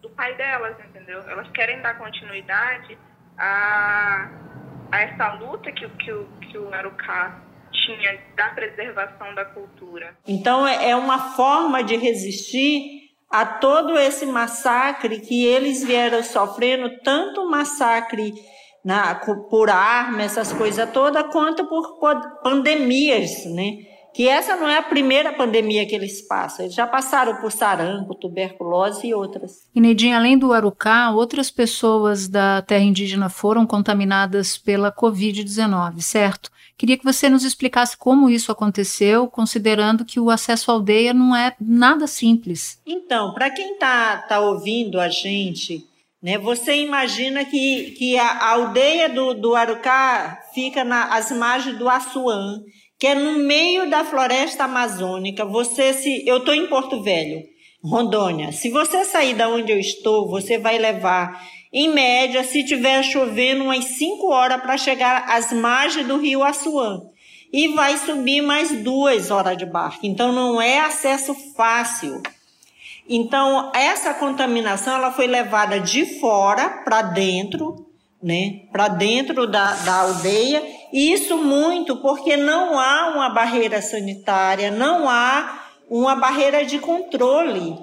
do 0.00 0.10
pai 0.10 0.34
delas, 0.36 0.76
entendeu? 0.88 1.20
Elas 1.28 1.48
querem 1.50 1.80
dar 1.80 1.98
continuidade 1.98 2.96
a, 3.36 4.30
a 4.92 5.00
essa 5.00 5.32
luta 5.34 5.72
que, 5.72 5.88
que, 5.88 6.12
o, 6.12 6.26
que 6.40 6.58
o 6.58 6.72
Arucá 6.72 7.42
tinha 7.72 8.18
da 8.36 8.50
preservação 8.50 9.34
da 9.34 9.44
cultura. 9.44 10.16
Então, 10.26 10.66
é, 10.66 10.90
é 10.90 10.96
uma 10.96 11.34
forma 11.34 11.82
de 11.82 11.96
resistir 11.96 13.06
a 13.28 13.44
todo 13.44 13.98
esse 13.98 14.24
massacre 14.24 15.20
que 15.20 15.44
eles 15.44 15.84
vieram 15.84 16.22
sofrendo, 16.22 17.00
tanto 17.02 17.48
massacre 17.50 18.32
na, 18.86 19.16
por 19.16 19.68
arma, 19.68 20.22
essas 20.22 20.52
coisas 20.52 20.88
todas, 20.92 21.24
quanto 21.32 21.66
por 21.66 21.98
pandemias, 22.40 23.44
né? 23.46 23.78
Que 24.14 24.28
essa 24.28 24.54
não 24.54 24.68
é 24.68 24.78
a 24.78 24.82
primeira 24.82 25.32
pandemia 25.32 25.84
que 25.84 25.94
eles 25.94 26.22
passam, 26.22 26.64
eles 26.64 26.74
já 26.74 26.86
passaram 26.86 27.36
por 27.40 27.50
sarampo, 27.50 28.14
tuberculose 28.14 29.08
e 29.08 29.12
outras. 29.12 29.66
E 29.74 29.80
Neidinha, 29.80 30.16
além 30.16 30.38
do 30.38 30.52
Arucá, 30.52 31.10
outras 31.10 31.50
pessoas 31.50 32.28
da 32.28 32.62
terra 32.62 32.84
indígena 32.84 33.28
foram 33.28 33.66
contaminadas 33.66 34.56
pela 34.56 34.92
Covid-19, 34.92 36.00
certo? 36.00 36.48
Queria 36.78 36.96
que 36.96 37.04
você 37.04 37.28
nos 37.28 37.42
explicasse 37.42 37.96
como 37.96 38.30
isso 38.30 38.52
aconteceu, 38.52 39.26
considerando 39.26 40.04
que 40.04 40.20
o 40.20 40.30
acesso 40.30 40.70
à 40.70 40.74
aldeia 40.74 41.12
não 41.12 41.34
é 41.34 41.56
nada 41.60 42.06
simples. 42.06 42.80
Então, 42.86 43.34
para 43.34 43.50
quem 43.50 43.72
está 43.72 44.18
tá 44.18 44.38
ouvindo 44.38 45.00
a 45.00 45.08
gente, 45.08 45.84
né, 46.26 46.38
você 46.38 46.74
imagina 46.74 47.44
que, 47.44 47.92
que 47.92 48.18
a, 48.18 48.50
aldeia 48.50 49.08
do, 49.08 49.32
do 49.32 49.54
Arucá 49.54 50.42
fica 50.52 50.82
nas 50.82 51.30
margens 51.30 51.78
do 51.78 51.88
Assuã, 51.88 52.58
que 52.98 53.06
é 53.06 53.14
no 53.14 53.38
meio 53.38 53.88
da 53.88 54.02
floresta 54.02 54.64
amazônica. 54.64 55.44
Você 55.44 55.92
se, 55.92 56.26
eu 56.26 56.38
estou 56.38 56.52
em 56.52 56.66
Porto 56.66 57.00
Velho, 57.00 57.44
Rondônia. 57.80 58.50
Se 58.50 58.70
você 58.70 59.04
sair 59.04 59.34
da 59.34 59.48
onde 59.48 59.70
eu 59.70 59.78
estou, 59.78 60.28
você 60.28 60.58
vai 60.58 60.78
levar 60.78 61.40
em 61.72 61.94
média, 61.94 62.42
se 62.42 62.64
tiver 62.64 63.04
chovendo, 63.04 63.62
umas 63.62 63.84
5 63.84 64.26
horas 64.26 64.60
para 64.60 64.76
chegar 64.76 65.26
às 65.28 65.52
margens 65.52 66.08
do 66.08 66.18
rio 66.18 66.42
Assuã. 66.42 67.02
E 67.52 67.68
vai 67.68 67.96
subir 67.98 68.40
mais 68.42 68.72
duas 68.82 69.30
horas 69.30 69.56
de 69.56 69.64
barco. 69.64 70.00
Então, 70.02 70.32
não 70.32 70.60
é 70.60 70.80
acesso 70.80 71.36
fácil. 71.56 72.20
Então, 73.08 73.70
essa 73.74 74.14
contaminação 74.14 74.96
ela 74.96 75.12
foi 75.12 75.26
levada 75.26 75.78
de 75.78 76.18
fora 76.18 76.68
para 76.84 77.02
dentro, 77.02 77.86
né? 78.22 78.62
Para 78.72 78.88
dentro 78.88 79.46
da, 79.46 79.74
da 79.74 80.00
aldeia. 80.00 80.62
E 80.92 81.12
isso 81.12 81.36
muito 81.38 81.96
porque 81.96 82.36
não 82.36 82.78
há 82.78 83.12
uma 83.14 83.30
barreira 83.30 83.80
sanitária, 83.80 84.70
não 84.70 85.08
há 85.08 85.66
uma 85.88 86.16
barreira 86.16 86.64
de 86.64 86.78
controle. 86.78 87.78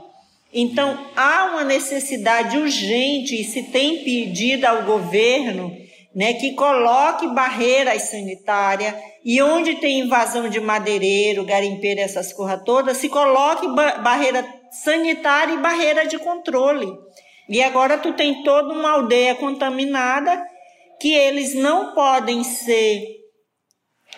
Então, 0.54 1.00
há 1.16 1.46
uma 1.52 1.64
necessidade 1.64 2.58
urgente 2.58 3.40
e 3.40 3.44
se 3.44 3.64
tem 3.64 4.04
pedido 4.04 4.66
ao 4.66 4.84
governo 4.84 5.76
né, 6.14 6.34
que 6.34 6.52
coloque 6.54 7.28
barreiras 7.30 8.04
sanitárias 8.04 8.94
e 9.26 9.42
onde 9.42 9.76
tem 9.76 10.02
invasão 10.02 10.48
de 10.50 10.60
madeireiro, 10.60 11.44
garimpeiro, 11.44 12.02
essas 12.02 12.32
coisas 12.32 12.62
todas, 12.64 12.98
se 12.98 13.10
coloque 13.10 13.68
ba 13.70 13.98
barreira 13.98 14.46
sanitária 14.82 15.54
e 15.54 15.58
barreira 15.58 16.08
de 16.08 16.18
controle. 16.18 16.88
E 17.48 17.62
agora 17.62 17.98
tu 17.98 18.14
tem 18.14 18.44
toda 18.44 18.74
uma 18.74 18.92
aldeia 18.92 19.36
contaminada 19.36 20.44
que 21.00 21.14
eles 21.14 21.54
não 21.54 21.94
podem 21.94 22.44
ser 22.44 23.24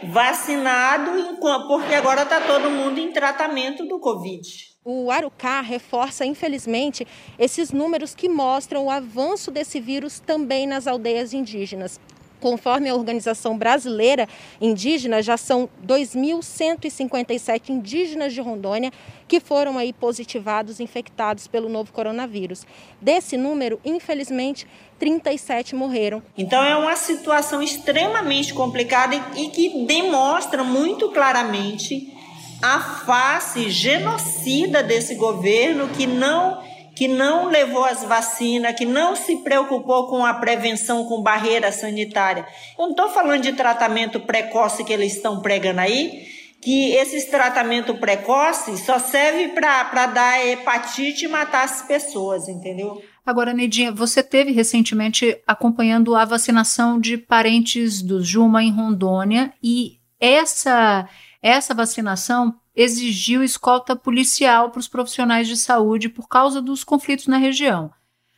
vacinados 0.04 1.40
porque 1.68 1.96
agora 1.96 2.24
está 2.24 2.42
todo 2.42 2.70
mundo 2.70 3.00
em 3.00 3.12
tratamento 3.12 3.86
do 3.86 4.00
Covid. 4.00 4.76
O 4.84 5.10
Arucá 5.10 5.62
reforça, 5.62 6.26
infelizmente, 6.26 7.08
esses 7.40 7.72
números 7.72 8.14
que 8.14 8.30
mostram 8.30 8.86
o 8.86 8.92
avanço 8.92 9.50
desse 9.50 9.80
vírus 9.80 10.20
também 10.20 10.68
nas 10.68 10.86
aldeias 10.86 11.34
indígenas. 11.34 12.00
Conforme 12.46 12.88
a 12.88 12.94
Organização 12.94 13.58
Brasileira 13.58 14.30
Indígena, 14.62 15.20
já 15.20 15.36
são 15.36 15.68
2.157 15.84 17.70
indígenas 17.70 18.36
de 18.36 18.40
Rondônia 18.40 18.92
que 19.28 19.40
foram 19.40 19.80
aí 19.80 19.92
positivados, 19.92 20.80
infectados 20.80 21.48
pelo 21.48 21.68
novo 21.68 21.92
coronavírus. 21.92 22.64
Desse 23.02 23.36
número, 23.36 23.80
infelizmente, 23.84 24.68
37 25.00 25.74
morreram. 25.74 26.22
Então 26.38 26.64
é 26.64 26.78
uma 26.78 26.96
situação 26.96 27.64
extremamente 27.64 28.54
complicada 28.54 29.16
e 29.36 29.50
que 29.50 29.84
demonstra 29.88 30.64
muito 30.64 31.10
claramente 31.10 32.14
a 32.62 32.80
face 32.80 33.72
genocida 33.72 34.84
desse 34.84 35.16
governo 35.16 35.88
que 35.88 36.06
não 36.06 36.62
que 36.96 37.08
não 37.08 37.50
levou 37.50 37.84
as 37.84 38.04
vacinas, 38.04 38.76
que 38.76 38.86
não 38.86 39.16
se 39.16 39.38
preocupou 39.38 40.08
com 40.08 40.26
a 40.26 40.34
prevenção 40.34 41.06
com 41.06 41.22
barreira 41.22 41.72
sanitária. 41.72 42.48
Eu 42.80 42.86
não 42.86 42.92
estou 42.92 43.10
falando 43.10 43.42
de 43.42 43.54
tratamento 43.54 44.22
precoce 44.22 44.86
que 44.86 44.94
eles 44.94 45.16
estão 45.16 45.42
pregando 45.42 45.82
aí, 45.82 46.26
que 46.62 46.94
esses 46.94 47.26
tratamentos 47.26 48.00
precoces 48.00 48.80
só 48.80 48.98
servem 48.98 49.50
para 49.50 50.08
dar 50.08 50.44
hepatite 50.44 51.26
e 51.26 51.28
matar 51.28 51.66
as 51.66 51.82
pessoas, 51.82 52.48
entendeu? 52.48 53.02
Agora, 53.26 53.54
Nedinha, 53.54 53.92
você 53.92 54.24
teve 54.24 54.52
recentemente 54.52 55.38
acompanhando 55.46 56.16
a 56.16 56.24
vacinação 56.24 57.00
de 57.00 57.18
parentes 57.18 58.02
do 58.02 58.24
Juma 58.24 58.64
em 58.64 58.72
Rondônia 58.72 59.52
e 59.62 60.00
essa 60.20 61.08
essa 61.42 61.76
vacinação 61.76 62.56
exigiu 62.76 63.44
escolta 63.44 63.96
policial 63.96 64.70
para 64.70 64.80
os 64.80 64.88
profissionais 64.88 65.48
de 65.48 65.56
saúde 65.56 66.10
por 66.10 66.28
causa 66.28 66.62
dos 66.62 66.84
conflitos 66.84 67.28
na 67.28 67.38
região. 67.38 67.92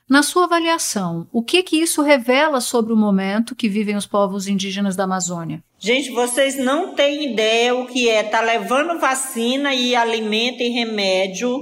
Na 0.09 0.23
sua 0.23 0.45
avaliação, 0.45 1.27
o 1.33 1.43
que 1.43 1.61
que 1.61 1.77
isso 1.77 2.01
revela 2.01 2.61
sobre 2.61 2.93
o 2.93 2.97
momento 2.97 3.55
que 3.55 3.67
vivem 3.67 3.97
os 3.97 4.05
povos 4.05 4.47
indígenas 4.47 4.95
da 4.95 5.03
Amazônia? 5.03 5.61
Gente, 5.79 6.11
vocês 6.11 6.57
não 6.57 6.95
têm 6.95 7.33
ideia 7.33 7.75
o 7.75 7.85
que 7.85 8.07
é 8.07 8.23
tá 8.23 8.39
levando 8.39 8.99
vacina 8.99 9.73
e 9.73 9.95
alimento 9.95 10.61
e 10.61 10.69
remédio, 10.69 11.61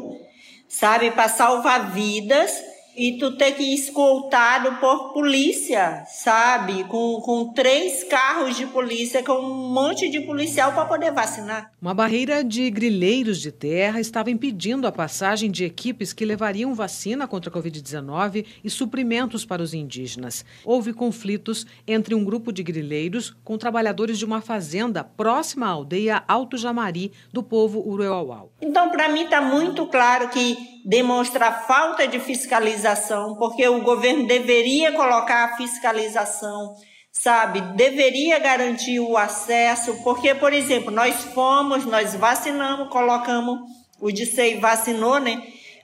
sabe, 0.67 1.09
para 1.09 1.27
salvar 1.27 1.91
vidas 1.91 2.51
e 2.95 3.17
tu 3.17 3.31
ter 3.31 3.53
que 3.53 3.63
ir 3.63 3.75
escoltado 3.75 4.79
por 4.79 5.13
polícia, 5.13 6.03
sabe? 6.07 6.83
Com, 6.85 7.19
com 7.21 7.53
três 7.53 8.03
carros 8.03 8.55
de 8.55 8.65
polícia, 8.65 9.21
com 9.21 9.33
um 9.33 9.69
monte 9.73 10.09
de 10.09 10.21
policial 10.21 10.73
para 10.73 10.85
poder 10.85 11.11
vacinar. 11.11 11.71
Uma 11.81 11.93
barreira 11.93 12.43
de 12.43 12.69
grileiros 12.69 13.41
de 13.41 13.51
terra 13.51 13.99
estava 13.99 14.31
impedindo 14.31 14.87
a 14.87 14.91
passagem 14.91 15.51
de 15.51 15.65
equipes 15.65 16.13
que 16.13 16.25
levariam 16.25 16.73
vacina 16.73 17.27
contra 17.27 17.49
a 17.49 17.53
Covid-19 17.53 18.45
e 18.63 18.69
suprimentos 18.69 19.45
para 19.45 19.61
os 19.61 19.73
indígenas. 19.73 20.45
Houve 20.63 20.93
conflitos 20.93 21.65
entre 21.87 22.15
um 22.15 22.23
grupo 22.23 22.51
de 22.51 22.63
grileiros 22.63 23.35
com 23.43 23.57
trabalhadores 23.57 24.17
de 24.17 24.25
uma 24.25 24.41
fazenda 24.41 25.03
próxima 25.03 25.65
à 25.65 25.69
aldeia 25.69 26.23
Alto 26.27 26.57
Jamari 26.57 27.11
do 27.33 27.43
povo 27.43 27.79
Uruauau. 27.85 28.51
Então, 28.61 28.89
para 28.89 29.09
mim, 29.09 29.23
está 29.23 29.41
muito 29.41 29.85
claro 29.87 30.29
que 30.29 30.75
demonstra 30.85 31.51
falta 31.51 32.07
de 32.07 32.19
fiscalização 32.19 32.84
fiscalização, 32.85 33.35
porque 33.35 33.67
o 33.67 33.81
governo 33.81 34.27
deveria 34.27 34.91
colocar 34.91 35.45
a 35.45 35.57
fiscalização, 35.57 36.75
sabe? 37.11 37.61
Deveria 37.75 38.37
garantir 38.37 38.99
o 38.99 39.17
acesso, 39.17 40.03
porque, 40.03 40.35
por 40.35 40.53
exemplo, 40.53 40.91
nós 40.91 41.15
fomos, 41.33 41.85
nós 41.85 42.13
vacinamos, 42.13 42.89
colocamos, 42.89 43.59
o 43.99 44.11
DICEI 44.11 44.59
vacinou, 44.59 45.19
né? 45.19 45.41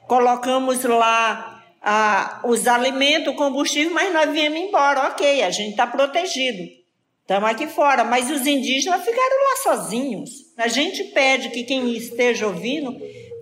Colocamos 0.07 0.83
lá 0.83 1.63
ah, 1.81 2.41
os 2.43 2.67
alimentos, 2.67 3.33
o 3.33 3.35
combustível, 3.35 3.93
mas 3.93 4.13
nós 4.13 4.29
viemos 4.31 4.59
embora. 4.59 5.07
Ok, 5.07 5.41
a 5.41 5.49
gente 5.49 5.71
está 5.71 5.87
protegido. 5.87 6.69
Estamos 7.21 7.49
aqui 7.49 7.65
fora, 7.67 8.03
mas 8.03 8.29
os 8.29 8.45
indígenas 8.45 9.05
ficaram 9.05 9.37
lá 9.49 9.55
sozinhos. 9.63 10.29
A 10.57 10.67
gente 10.67 11.05
pede 11.05 11.49
que 11.49 11.63
quem 11.63 11.93
esteja 11.95 12.45
ouvindo 12.45 12.95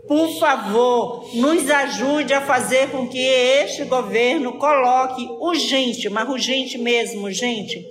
por 0.09 0.39
favor, 0.39 1.29
nos 1.35 1.69
ajude 1.69 2.33
a 2.33 2.41
fazer 2.41 2.89
com 2.89 3.07
que 3.07 3.19
este 3.19 3.83
governo 3.83 4.57
coloque 4.57 5.23
urgente, 5.39 6.09
mas 6.09 6.27
urgente 6.27 6.79
mesmo, 6.79 7.29
gente, 7.29 7.85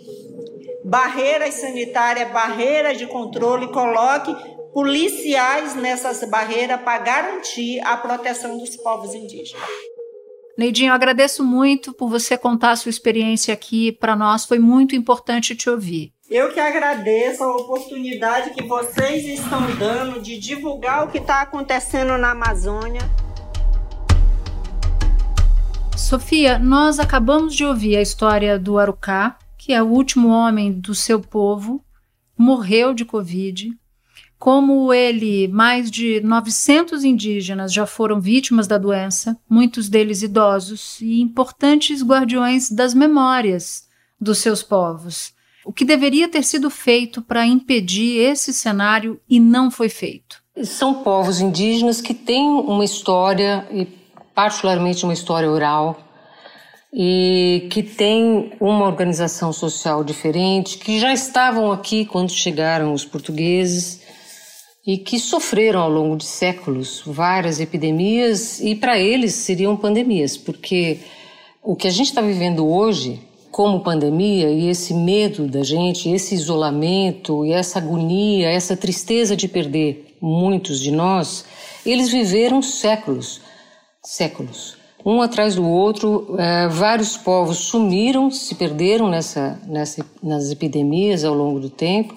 barreiras 0.84 1.54
sanitárias, 1.54 2.28
barreiras 2.32 2.98
de 2.98 3.06
controle, 3.06 3.68
coloque 3.68 4.34
policiais 4.74 5.76
nessas 5.76 6.28
barreiras 6.28 6.80
para 6.80 6.98
garantir 6.98 7.78
a 7.86 7.96
proteção 7.96 8.58
dos 8.58 8.74
povos 8.74 9.14
indígenas. 9.14 9.62
Neidinho, 10.58 10.92
agradeço 10.92 11.44
muito 11.44 11.92
por 11.92 12.10
você 12.10 12.36
contar 12.36 12.72
a 12.72 12.76
sua 12.76 12.90
experiência 12.90 13.54
aqui 13.54 13.92
para 13.92 14.16
nós, 14.16 14.44
foi 14.44 14.58
muito 14.58 14.96
importante 14.96 15.54
te 15.54 15.70
ouvir. 15.70 16.12
Eu 16.30 16.52
que 16.52 16.60
agradeço 16.60 17.42
a 17.42 17.56
oportunidade 17.56 18.50
que 18.50 18.62
vocês 18.62 19.24
estão 19.24 19.74
dando 19.78 20.20
de 20.20 20.38
divulgar 20.38 21.06
o 21.06 21.10
que 21.10 21.16
está 21.16 21.40
acontecendo 21.40 22.18
na 22.18 22.32
Amazônia. 22.32 23.00
Sofia, 25.96 26.58
nós 26.58 27.00
acabamos 27.00 27.56
de 27.56 27.64
ouvir 27.64 27.96
a 27.96 28.02
história 28.02 28.58
do 28.58 28.76
Arucá, 28.76 29.38
que 29.56 29.72
é 29.72 29.82
o 29.82 29.86
último 29.86 30.28
homem 30.28 30.70
do 30.70 30.94
seu 30.94 31.18
povo, 31.18 31.82
morreu 32.36 32.92
de 32.92 33.06
Covid. 33.06 33.72
Como 34.38 34.92
ele, 34.92 35.48
mais 35.48 35.90
de 35.90 36.20
900 36.20 37.04
indígenas 37.04 37.72
já 37.72 37.86
foram 37.86 38.20
vítimas 38.20 38.66
da 38.66 38.76
doença, 38.76 39.34
muitos 39.48 39.88
deles 39.88 40.20
idosos 40.20 41.00
e 41.00 41.22
importantes 41.22 42.02
guardiões 42.02 42.70
das 42.70 42.92
memórias 42.92 43.88
dos 44.20 44.36
seus 44.36 44.62
povos 44.62 45.37
o 45.68 45.72
que 45.72 45.84
deveria 45.84 46.26
ter 46.26 46.42
sido 46.44 46.70
feito 46.70 47.20
para 47.20 47.46
impedir 47.46 48.22
esse 48.22 48.54
cenário 48.54 49.20
e 49.28 49.38
não 49.38 49.70
foi 49.70 49.90
feito? 49.90 50.42
São 50.64 51.02
povos 51.02 51.42
indígenas 51.42 52.00
que 52.00 52.14
têm 52.14 52.42
uma 52.42 52.86
história 52.86 53.68
e 53.70 53.86
particularmente 54.34 55.04
uma 55.04 55.12
história 55.12 55.50
oral, 55.50 56.00
e 56.90 57.68
que 57.70 57.82
tem 57.82 58.54
uma 58.58 58.86
organização 58.86 59.52
social 59.52 60.02
diferente, 60.02 60.78
que 60.78 60.98
já 60.98 61.12
estavam 61.12 61.70
aqui 61.70 62.06
quando 62.06 62.30
chegaram 62.30 62.94
os 62.94 63.04
portugueses 63.04 64.00
e 64.86 64.96
que 64.96 65.18
sofreram 65.18 65.82
ao 65.82 65.90
longo 65.90 66.16
de 66.16 66.24
séculos 66.24 67.02
várias 67.04 67.60
epidemias 67.60 68.58
e 68.58 68.74
para 68.74 68.98
eles 68.98 69.34
seriam 69.34 69.76
pandemias, 69.76 70.34
porque 70.34 71.00
o 71.62 71.76
que 71.76 71.86
a 71.86 71.90
gente 71.90 72.06
está 72.06 72.22
vivendo 72.22 72.66
hoje 72.66 73.27
como 73.50 73.80
pandemia 73.80 74.50
e 74.50 74.68
esse 74.68 74.94
medo 74.94 75.46
da 75.46 75.62
gente, 75.62 76.08
esse 76.10 76.34
isolamento 76.34 77.44
e 77.44 77.52
essa 77.52 77.78
agonia, 77.78 78.48
essa 78.50 78.76
tristeza 78.76 79.36
de 79.36 79.48
perder 79.48 80.16
muitos 80.20 80.80
de 80.80 80.90
nós, 80.90 81.44
eles 81.84 82.10
viveram 82.10 82.60
séculos, 82.60 83.40
séculos 84.02 84.78
um 85.04 85.22
atrás 85.22 85.54
do 85.54 85.66
outro, 85.66 86.34
é, 86.38 86.68
vários 86.68 87.16
povos 87.16 87.58
sumiram, 87.58 88.30
se 88.30 88.54
perderam 88.54 89.08
nessa, 89.08 89.58
nessa, 89.66 90.04
nas 90.22 90.50
epidemias 90.50 91.24
ao 91.24 91.34
longo 91.34 91.60
do 91.60 91.70
tempo. 91.70 92.14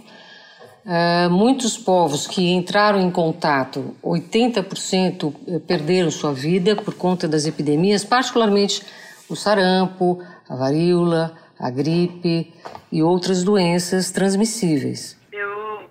É, 0.85 1.27
muitos 1.29 1.77
povos 1.77 2.25
que 2.25 2.51
entraram 2.51 2.99
em 2.99 3.11
contato, 3.11 3.95
80% 4.03 5.61
perderam 5.67 6.09
sua 6.09 6.33
vida 6.33 6.75
por 6.75 6.95
conta 6.95 7.27
das 7.27 7.45
epidemias, 7.45 8.03
particularmente 8.03 8.81
o 9.29 9.35
sarampo, 9.35 10.19
a 10.49 10.55
varíola, 10.55 11.37
a 11.59 11.69
gripe 11.69 12.53
e 12.91 13.03
outras 13.03 13.43
doenças 13.43 14.11
transmissíveis. 14.11 15.19
Eu 15.31 15.89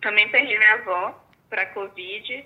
também 0.00 0.28
perdi 0.30 0.56
minha 0.58 0.74
avó 0.74 1.20
para 1.50 1.66
Covid, 1.66 2.44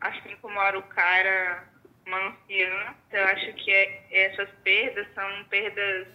assim 0.00 0.36
como 0.40 0.58
a 0.58 0.64
Arucara 0.64 1.64
uma 2.06 2.28
anciã. 2.28 2.94
Eu 3.12 3.24
acho 3.24 3.52
que 3.54 3.70
é, 3.70 4.02
essas 4.10 4.48
perdas 4.62 5.06
são 5.14 5.44
perdas 5.50 6.06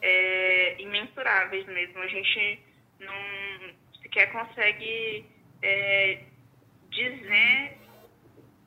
é, 0.00 0.80
imensuráveis 0.80 1.66
mesmo. 1.66 1.98
A 2.00 2.08
gente 2.08 2.60
não 3.00 3.14
sequer 4.02 4.30
consegue 4.32 5.24
é, 5.62 6.20
dizer 6.90 7.78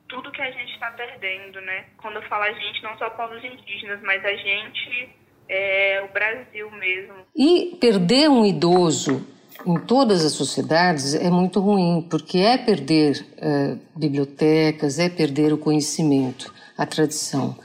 tudo 0.09 0.31
que 0.31 0.41
a 0.41 0.51
gente 0.51 0.73
está 0.73 0.91
perdendo, 0.91 1.59
né? 1.61 1.85
Quando 1.97 2.17
eu 2.17 2.21
falo 2.23 2.43
a 2.43 2.51
gente, 2.51 2.83
não 2.83 2.97
só 2.97 3.09
povos 3.11 3.43
indígenas, 3.43 4.01
mas 4.01 4.23
a 4.23 4.33
gente, 4.35 5.09
é, 5.49 6.03
o 6.09 6.13
Brasil 6.13 6.69
mesmo. 6.71 7.13
E 7.35 7.77
perder 7.79 8.29
um 8.29 8.45
idoso 8.45 9.25
em 9.65 9.79
todas 9.79 10.23
as 10.23 10.33
sociedades 10.33 11.13
é 11.13 11.29
muito 11.29 11.59
ruim, 11.59 12.05
porque 12.09 12.39
é 12.39 12.57
perder 12.57 13.25
é, 13.37 13.75
bibliotecas, 13.95 14.99
é 14.99 15.09
perder 15.09 15.53
o 15.53 15.57
conhecimento 15.57 16.53
a 16.77 16.85
tradição. 16.85 17.55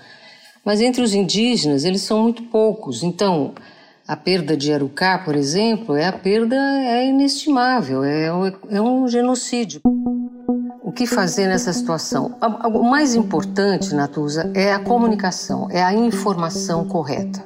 Mas 0.64 0.80
entre 0.80 1.02
os 1.02 1.12
indígenas, 1.12 1.84
eles 1.84 2.02
são 2.02 2.22
muito 2.22 2.44
poucos. 2.44 3.02
Então, 3.02 3.52
a 4.06 4.16
perda 4.16 4.56
de 4.56 4.72
Arucá, 4.72 5.18
por 5.18 5.36
exemplo, 5.36 5.94
é 5.96 6.06
a 6.06 6.12
perda 6.12 6.56
é 6.56 7.06
inestimável, 7.06 8.02
é, 8.02 8.26
é 8.70 8.80
um 8.80 9.06
genocídio. 9.06 9.80
O 10.82 10.90
que 10.90 11.06
fazer 11.06 11.46
nessa 11.46 11.72
situação? 11.72 12.36
O 12.74 12.82
mais 12.82 13.14
importante, 13.14 13.94
Natuza, 13.94 14.50
é 14.54 14.72
a 14.72 14.78
comunicação, 14.78 15.68
é 15.70 15.82
a 15.82 15.94
informação 15.94 16.84
correta. 16.86 17.42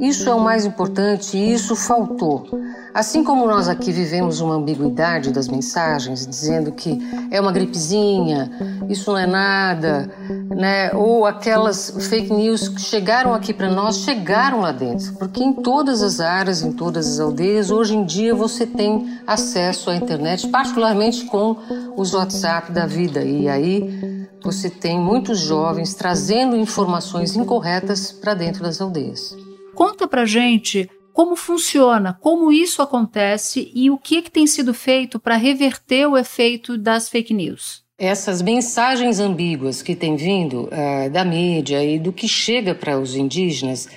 Isso 0.00 0.28
é 0.28 0.34
o 0.34 0.40
mais 0.40 0.64
importante 0.64 1.36
e 1.36 1.52
isso 1.52 1.76
faltou. 1.76 2.48
Assim 2.92 3.22
como 3.22 3.46
nós 3.46 3.68
aqui 3.68 3.92
vivemos 3.92 4.40
uma 4.40 4.54
ambiguidade 4.54 5.30
das 5.30 5.46
mensagens, 5.46 6.26
dizendo 6.26 6.72
que 6.72 6.98
é 7.30 7.40
uma 7.40 7.52
gripezinha, 7.52 8.50
isso 8.88 9.12
não 9.12 9.18
é 9.18 9.26
nada, 9.26 10.10
né? 10.50 10.92
Ou 10.94 11.26
aquelas 11.26 11.90
fake 12.08 12.32
news 12.32 12.68
que 12.68 12.80
chegaram 12.80 13.34
aqui 13.34 13.52
para 13.52 13.70
nós, 13.70 13.98
chegaram 13.98 14.60
lá 14.60 14.72
dentro. 14.72 15.12
Porque 15.14 15.42
em 15.42 15.52
todas 15.52 16.02
as 16.02 16.18
áreas, 16.18 16.62
em 16.62 16.72
todas 16.72 17.06
as 17.06 17.20
aldeias, 17.20 17.70
hoje 17.70 17.94
em 17.94 18.04
dia 18.04 18.34
você 18.34 18.66
tem 18.66 19.18
acesso 19.26 19.90
à 19.90 19.96
internet, 19.96 20.48
particularmente 20.48 21.24
com 21.26 21.56
os 21.96 22.14
WhatsApp 22.14 22.72
da 22.72 22.86
vida. 22.86 23.22
E 23.22 23.48
aí 23.48 24.26
você 24.42 24.70
tem 24.70 24.98
muitos 24.98 25.38
jovens 25.38 25.94
trazendo 25.94 26.56
informações 26.56 27.36
incorretas 27.36 28.10
para 28.10 28.34
dentro 28.34 28.62
das 28.62 28.80
aldeias. 28.80 29.47
Conta 29.78 30.08
pra 30.08 30.24
gente 30.26 30.90
como 31.12 31.36
funciona, 31.36 32.18
como 32.20 32.50
isso 32.50 32.82
acontece 32.82 33.70
e 33.72 33.88
o 33.88 33.96
que, 33.96 34.22
que 34.22 34.28
tem 34.28 34.44
sido 34.44 34.74
feito 34.74 35.20
para 35.20 35.36
reverter 35.36 36.04
o 36.08 36.18
efeito 36.18 36.76
das 36.76 37.08
fake 37.08 37.32
news. 37.32 37.84
Essas 37.96 38.42
mensagens 38.42 39.20
ambíguas 39.20 39.80
que 39.80 39.94
têm 39.94 40.16
vindo 40.16 40.68
é, 40.72 41.08
da 41.08 41.24
mídia 41.24 41.84
e 41.84 41.96
do 41.96 42.12
que 42.12 42.26
chega 42.26 42.74
para 42.74 42.98
os 42.98 43.14
indígenas 43.14 43.88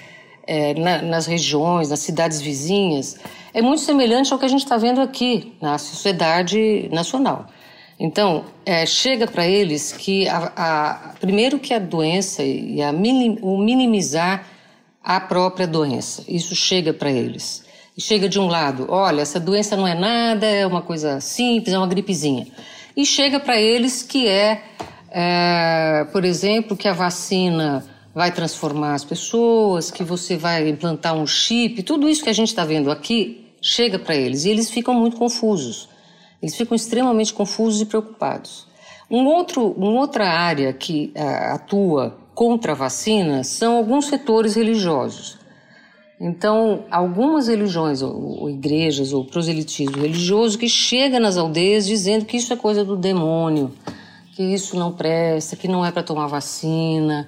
é, 0.45 0.75
na, 0.75 1.01
nas 1.01 1.25
regiões, 1.25 1.89
nas 1.89 2.01
cidades 2.01 2.39
vizinhas, 2.39 3.17
é 3.51 3.59
muito 3.59 3.81
semelhante 3.81 4.31
ao 4.31 4.37
que 4.37 4.45
a 4.45 4.49
gente 4.49 4.61
está 4.63 4.77
vendo 4.77 5.01
aqui 5.01 5.53
na 5.59 5.79
sociedade 5.79 6.89
nacional. 6.93 7.47
Então, 7.99 8.45
é, 8.67 8.85
chega 8.85 9.25
para 9.25 9.47
eles 9.47 9.91
que, 9.91 10.29
a, 10.29 10.53
a, 10.55 11.13
primeiro, 11.19 11.57
que 11.57 11.73
a 11.73 11.79
doença 11.79 12.43
e 12.43 12.83
a 12.83 12.91
o 13.41 13.57
minimizar 13.57 14.45
a 15.03 15.19
própria 15.19 15.67
doença. 15.67 16.23
Isso 16.27 16.55
chega 16.55 16.93
para 16.93 17.11
eles. 17.11 17.63
E 17.97 18.01
chega 18.01 18.29
de 18.29 18.39
um 18.39 18.47
lado, 18.47 18.87
olha, 18.89 19.21
essa 19.21 19.39
doença 19.39 19.75
não 19.75 19.85
é 19.87 19.93
nada, 19.93 20.45
é 20.45 20.65
uma 20.65 20.81
coisa 20.81 21.19
simples, 21.19 21.73
é 21.73 21.77
uma 21.77 21.87
gripezinha. 21.87 22.47
E 22.95 23.05
chega 23.05 23.39
para 23.39 23.59
eles 23.59 24.01
que 24.01 24.27
é, 24.27 24.63
é, 25.09 26.07
por 26.11 26.23
exemplo, 26.23 26.77
que 26.77 26.87
a 26.87 26.93
vacina 26.93 27.85
vai 28.13 28.31
transformar 28.31 28.93
as 28.93 29.03
pessoas, 29.03 29.91
que 29.91 30.03
você 30.03 30.37
vai 30.37 30.67
implantar 30.69 31.15
um 31.15 31.27
chip, 31.27 31.83
tudo 31.83 32.09
isso 32.09 32.23
que 32.23 32.29
a 32.29 32.33
gente 32.33 32.49
está 32.49 32.65
vendo 32.65 32.91
aqui 32.91 33.53
chega 33.61 33.99
para 33.99 34.15
eles 34.15 34.45
e 34.45 34.49
eles 34.49 34.69
ficam 34.69 34.93
muito 34.93 35.17
confusos. 35.17 35.89
Eles 36.41 36.55
ficam 36.55 36.75
extremamente 36.75 37.33
confusos 37.33 37.81
e 37.81 37.85
preocupados. 37.85 38.67
Um 39.09 39.25
outro, 39.25 39.71
uma 39.71 39.99
outra 39.99 40.27
área 40.27 40.73
que 40.73 41.13
uh, 41.15 41.53
atua 41.53 42.17
contra 42.33 42.71
a 42.71 42.75
vacina 42.75 43.43
são 43.43 43.77
alguns 43.77 44.05
setores 44.05 44.55
religiosos. 44.55 45.37
Então, 46.19 46.85
algumas 46.91 47.47
religiões, 47.47 48.03
ou, 48.03 48.41
ou, 48.41 48.49
igrejas, 48.49 49.11
ou 49.11 49.25
proselitismo 49.25 49.97
religioso, 49.97 50.57
que 50.57 50.69
chega 50.69 51.19
nas 51.19 51.35
aldeias 51.35 51.87
dizendo 51.87 52.25
que 52.25 52.37
isso 52.37 52.53
é 52.53 52.55
coisa 52.55 52.85
do 52.85 52.95
demônio, 52.95 53.71
que 54.35 54.43
isso 54.43 54.77
não 54.77 54.91
presta, 54.91 55.55
que 55.55 55.67
não 55.67 55.83
é 55.83 55.91
para 55.91 56.03
tomar 56.03 56.27
vacina. 56.27 57.27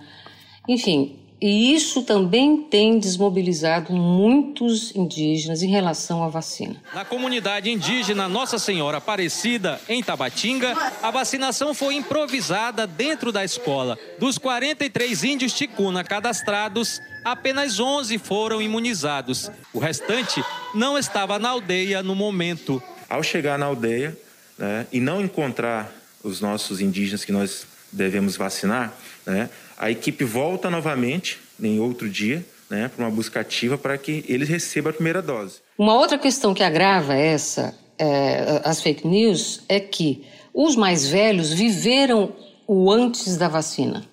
Enfim, 0.69 1.15
e 1.45 1.75
isso 1.75 2.03
também 2.03 2.55
tem 2.55 2.97
desmobilizado 2.97 3.91
muitos 3.91 4.95
indígenas 4.95 5.61
em 5.61 5.69
relação 5.69 6.23
à 6.23 6.29
vacina. 6.29 6.77
Na 6.93 7.03
comunidade 7.03 7.69
indígena 7.69 8.29
Nossa 8.29 8.57
Senhora 8.57 8.99
Aparecida, 8.99 9.77
em 9.89 10.01
Tabatinga, 10.01 10.73
a 11.01 11.11
vacinação 11.11 11.73
foi 11.73 11.95
improvisada 11.95 12.87
dentro 12.87 13.29
da 13.29 13.43
escola. 13.43 13.99
Dos 14.17 14.37
43 14.37 15.25
índios 15.25 15.51
ticuna 15.51 16.01
cadastrados, 16.01 17.01
apenas 17.25 17.77
11 17.77 18.17
foram 18.19 18.61
imunizados. 18.61 19.51
O 19.73 19.79
restante 19.79 20.41
não 20.73 20.97
estava 20.97 21.37
na 21.37 21.49
aldeia 21.49 22.01
no 22.01 22.15
momento. 22.15 22.81
Ao 23.09 23.21
chegar 23.21 23.59
na 23.59 23.65
aldeia 23.65 24.17
né, 24.57 24.87
e 24.93 25.01
não 25.01 25.19
encontrar 25.19 25.93
os 26.23 26.39
nossos 26.39 26.79
indígenas 26.79 27.25
que 27.25 27.33
nós 27.33 27.67
devemos 27.91 28.37
vacinar, 28.37 28.93
né, 29.25 29.49
a 29.77 29.91
equipe 29.91 30.23
volta 30.23 30.69
novamente 30.69 31.39
em 31.61 31.79
outro 31.79 32.09
dia 32.09 32.45
né, 32.69 32.87
para 32.87 33.05
uma 33.05 33.11
busca 33.11 33.39
ativa 33.39 33.77
para 33.77 33.97
que 33.97 34.25
eles 34.27 34.49
recebam 34.49 34.89
a 34.89 34.93
primeira 34.93 35.21
dose. 35.21 35.61
Uma 35.77 35.95
outra 35.95 36.17
questão 36.17 36.53
que 36.53 36.63
agrava 36.63 37.13
essa, 37.13 37.77
é, 37.97 38.61
as 38.63 38.81
fake 38.81 39.07
news 39.07 39.61
é 39.69 39.79
que 39.79 40.23
os 40.53 40.75
mais 40.75 41.07
velhos 41.07 41.53
viveram 41.53 42.33
o 42.67 42.91
antes 42.91 43.37
da 43.37 43.47
vacina. 43.47 44.03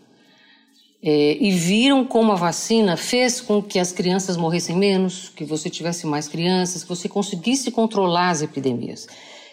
É, 1.03 1.39
e 1.41 1.51
viram 1.53 2.05
como 2.05 2.31
a 2.33 2.35
vacina 2.35 2.95
fez 2.95 3.41
com 3.41 3.63
que 3.63 3.79
as 3.79 3.91
crianças 3.91 4.37
morressem 4.37 4.77
menos, 4.77 5.31
que 5.35 5.47
você 5.47 5.71
tivesse 5.71 6.07
mais 6.07 6.29
crianças, 6.29 6.83
que 6.83 6.89
você 6.91 7.09
conseguisse 7.09 7.71
controlar 7.71 8.29
as 8.29 8.43
epidemias. 8.43 9.07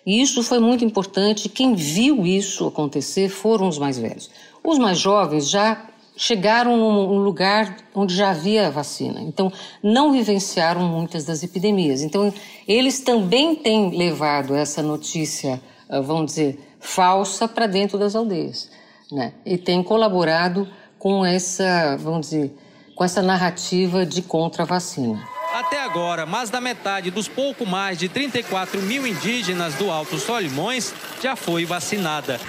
E 0.05 0.21
isso 0.21 0.43
foi 0.43 0.59
muito 0.59 0.83
importante. 0.83 1.47
Quem 1.47 1.73
viu 1.73 2.25
isso 2.25 2.67
acontecer 2.67 3.29
foram 3.29 3.69
os 3.69 3.77
mais 3.77 3.97
velhos. 3.97 4.29
Os 4.61 4.77
mais 4.77 4.99
jovens 4.99 5.49
já 5.49 5.87
chegaram 6.17 6.75
num 6.75 7.19
lugar 7.19 7.77
onde 7.93 8.15
já 8.15 8.31
havia 8.31 8.71
vacina, 8.71 9.21
então 9.21 9.53
não 9.83 10.11
vivenciaram 10.11 10.81
muitas 10.81 11.23
das 11.23 11.43
epidemias. 11.43 12.01
Então 12.01 12.33
eles 12.67 12.99
também 12.99 13.55
têm 13.55 13.95
levado 13.95 14.55
essa 14.55 14.81
notícia, 14.81 15.61
ah, 15.87 16.01
vamos 16.01 16.31
dizer, 16.31 16.59
falsa 16.79 17.47
para 17.47 17.67
dentro 17.67 17.99
das 17.99 18.15
aldeias, 18.15 18.69
né? 19.11 19.33
E 19.45 19.57
têm 19.57 19.83
colaborado 19.83 20.67
com 20.97 21.23
essa, 21.23 21.95
vamos 21.97 22.29
dizer, 22.29 22.57
com 22.95 23.03
essa 23.03 23.21
narrativa 23.21 24.03
de 24.03 24.23
contra-vacina. 24.23 25.23
Até 25.53 25.81
agora, 25.81 26.25
mais 26.25 26.49
da 26.49 26.59
metade 26.59 27.09
dos 27.09 27.27
pouco 27.27 27.65
mais 27.65 27.97
de 27.97 28.09
34 28.09 28.81
mil 28.81 29.07
indígenas 29.07 29.75
do 29.75 29.89
Alto 29.89 30.17
Solimões 30.17 30.93
já 31.21 31.35
foi 31.35 31.63
vacinada. 31.63 32.39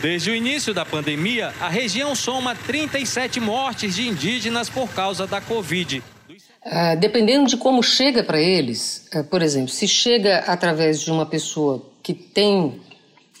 Desde 0.00 0.30
o 0.30 0.34
início 0.34 0.74
da 0.74 0.84
pandemia, 0.84 1.54
a 1.58 1.68
região 1.68 2.14
soma 2.14 2.54
37 2.54 3.40
mortes 3.40 3.96
de 3.96 4.06
indígenas 4.06 4.68
por 4.68 4.88
causa 4.90 5.26
da 5.26 5.40
Covid. 5.40 6.02
Uh, 6.28 6.96
dependendo 6.98 7.46
de 7.46 7.56
como 7.56 7.82
chega 7.82 8.22
para 8.22 8.38
eles, 8.38 9.08
uh, 9.14 9.24
por 9.24 9.40
exemplo, 9.40 9.68
se 9.68 9.88
chega 9.88 10.40
através 10.40 11.00
de 11.00 11.10
uma 11.10 11.24
pessoa 11.24 11.82
que 12.02 12.12
tem 12.12 12.80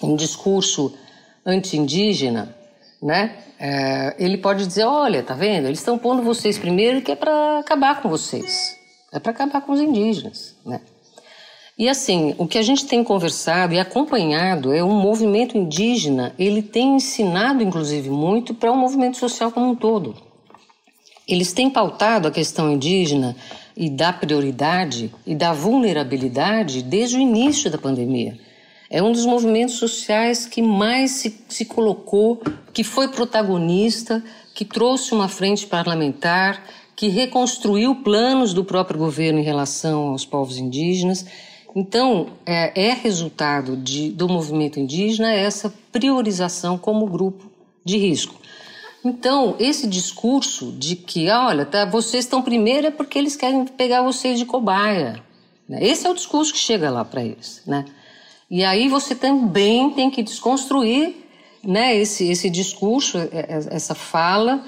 um 0.02 0.16
discurso 0.16 0.96
anti-indígena, 1.44 2.54
né? 3.02 3.36
Uh, 3.60 4.22
ele 4.22 4.38
pode 4.38 4.66
dizer, 4.66 4.84
olha, 4.84 5.22
tá 5.22 5.34
vendo? 5.34 5.66
Eles 5.66 5.80
estão 5.80 5.98
pondo 5.98 6.22
vocês 6.22 6.58
primeiro 6.58 7.02
que 7.02 7.12
é 7.12 7.16
para 7.16 7.58
acabar 7.58 8.00
com 8.00 8.08
vocês, 8.08 8.76
é 9.12 9.18
para 9.18 9.32
acabar 9.32 9.60
com 9.60 9.72
os 9.72 9.80
indígenas, 9.80 10.54
né? 10.64 10.80
E 11.78 11.90
assim, 11.90 12.34
o 12.38 12.46
que 12.46 12.56
a 12.56 12.62
gente 12.62 12.86
tem 12.86 13.04
conversado 13.04 13.74
e 13.74 13.78
acompanhado 13.78 14.72
é 14.72 14.82
um 14.82 14.98
movimento 14.98 15.58
indígena, 15.58 16.34
ele 16.38 16.62
tem 16.62 16.96
ensinado 16.96 17.62
inclusive 17.62 18.08
muito 18.08 18.54
para 18.54 18.72
o 18.72 18.76
movimento 18.76 19.18
social 19.18 19.52
como 19.52 19.70
um 19.70 19.74
todo. 19.74 20.16
Eles 21.28 21.52
têm 21.52 21.68
pautado 21.68 22.28
a 22.28 22.30
questão 22.30 22.72
indígena 22.72 23.36
e 23.76 23.90
da 23.90 24.10
prioridade 24.10 25.12
e 25.26 25.34
da 25.34 25.52
vulnerabilidade 25.52 26.82
desde 26.82 27.16
o 27.16 27.20
início 27.20 27.70
da 27.70 27.76
pandemia. 27.76 28.38
É 28.88 29.02
um 29.02 29.12
dos 29.12 29.26
movimentos 29.26 29.74
sociais 29.74 30.46
que 30.46 30.62
mais 30.62 31.10
se, 31.10 31.44
se 31.46 31.66
colocou, 31.66 32.40
que 32.72 32.84
foi 32.84 33.08
protagonista, 33.08 34.24
que 34.54 34.64
trouxe 34.64 35.12
uma 35.12 35.28
frente 35.28 35.66
parlamentar, 35.66 36.64
que 36.94 37.08
reconstruiu 37.08 37.96
planos 37.96 38.54
do 38.54 38.64
próprio 38.64 38.98
governo 38.98 39.40
em 39.40 39.44
relação 39.44 40.08
aos 40.08 40.24
povos 40.24 40.56
indígenas. 40.56 41.26
Então, 41.78 42.28
é, 42.46 42.88
é 42.88 42.94
resultado 42.94 43.76
de, 43.76 44.08
do 44.08 44.26
movimento 44.26 44.80
indígena 44.80 45.30
essa 45.30 45.70
priorização 45.92 46.78
como 46.78 47.06
grupo 47.06 47.52
de 47.84 47.98
risco. 47.98 48.34
Então, 49.04 49.54
esse 49.58 49.86
discurso 49.86 50.72
de 50.72 50.96
que, 50.96 51.28
olha, 51.28 51.66
tá, 51.66 51.84
vocês 51.84 52.24
estão 52.24 52.40
primeiro 52.40 52.86
é 52.86 52.90
porque 52.90 53.18
eles 53.18 53.36
querem 53.36 53.66
pegar 53.66 54.00
vocês 54.00 54.38
de 54.38 54.46
cobaia. 54.46 55.22
Né? 55.68 55.78
Esse 55.84 56.06
é 56.06 56.10
o 56.10 56.14
discurso 56.14 56.50
que 56.50 56.58
chega 56.58 56.88
lá 56.90 57.04
para 57.04 57.22
eles. 57.22 57.60
Né? 57.66 57.84
E 58.50 58.64
aí 58.64 58.88
você 58.88 59.14
também 59.14 59.90
tem 59.90 60.10
que 60.10 60.22
desconstruir 60.22 61.14
né, 61.62 61.94
esse, 61.94 62.26
esse 62.30 62.48
discurso, 62.48 63.18
é, 63.18 63.28
é, 63.32 63.66
essa 63.70 63.94
fala, 63.94 64.64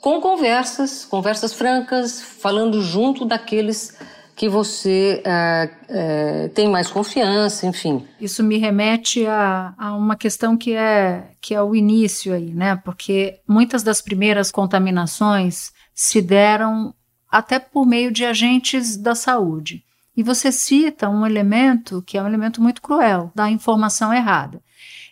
com 0.00 0.20
conversas, 0.20 1.04
conversas 1.04 1.52
francas, 1.52 2.22
falando 2.22 2.80
junto 2.80 3.24
daqueles 3.24 3.98
que 4.36 4.48
você 4.48 5.22
é, 5.24 5.70
é, 5.88 6.48
tem 6.48 6.68
mais 6.68 6.90
confiança, 6.90 7.66
enfim. 7.66 8.06
Isso 8.20 8.42
me 8.42 8.58
remete 8.58 9.24
a, 9.26 9.74
a, 9.78 9.94
uma 9.94 10.16
questão 10.16 10.56
que 10.56 10.74
é, 10.74 11.30
que 11.40 11.54
é 11.54 11.62
o 11.62 11.74
início 11.74 12.34
aí, 12.34 12.52
né? 12.52 12.76
Porque 12.76 13.40
muitas 13.46 13.82
das 13.82 14.00
primeiras 14.00 14.50
contaminações 14.50 15.72
se 15.94 16.20
deram 16.20 16.92
até 17.30 17.58
por 17.58 17.86
meio 17.86 18.10
de 18.10 18.24
agentes 18.24 18.96
da 18.96 19.14
saúde. 19.14 19.84
E 20.16 20.22
você 20.22 20.50
cita 20.50 21.08
um 21.08 21.24
elemento 21.26 22.02
que 22.02 22.18
é 22.18 22.22
um 22.22 22.26
elemento 22.26 22.60
muito 22.60 22.82
cruel, 22.82 23.30
da 23.34 23.50
informação 23.50 24.12
errada. 24.12 24.60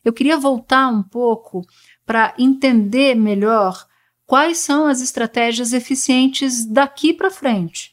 Eu 0.05 0.13
queria 0.13 0.37
voltar 0.37 0.89
um 0.89 1.03
pouco 1.03 1.65
para 2.05 2.35
entender 2.37 3.15
melhor 3.15 3.87
quais 4.27 4.59
são 4.59 4.87
as 4.87 5.01
estratégias 5.01 5.73
eficientes 5.73 6.65
daqui 6.65 7.13
para 7.13 7.31
frente 7.31 7.92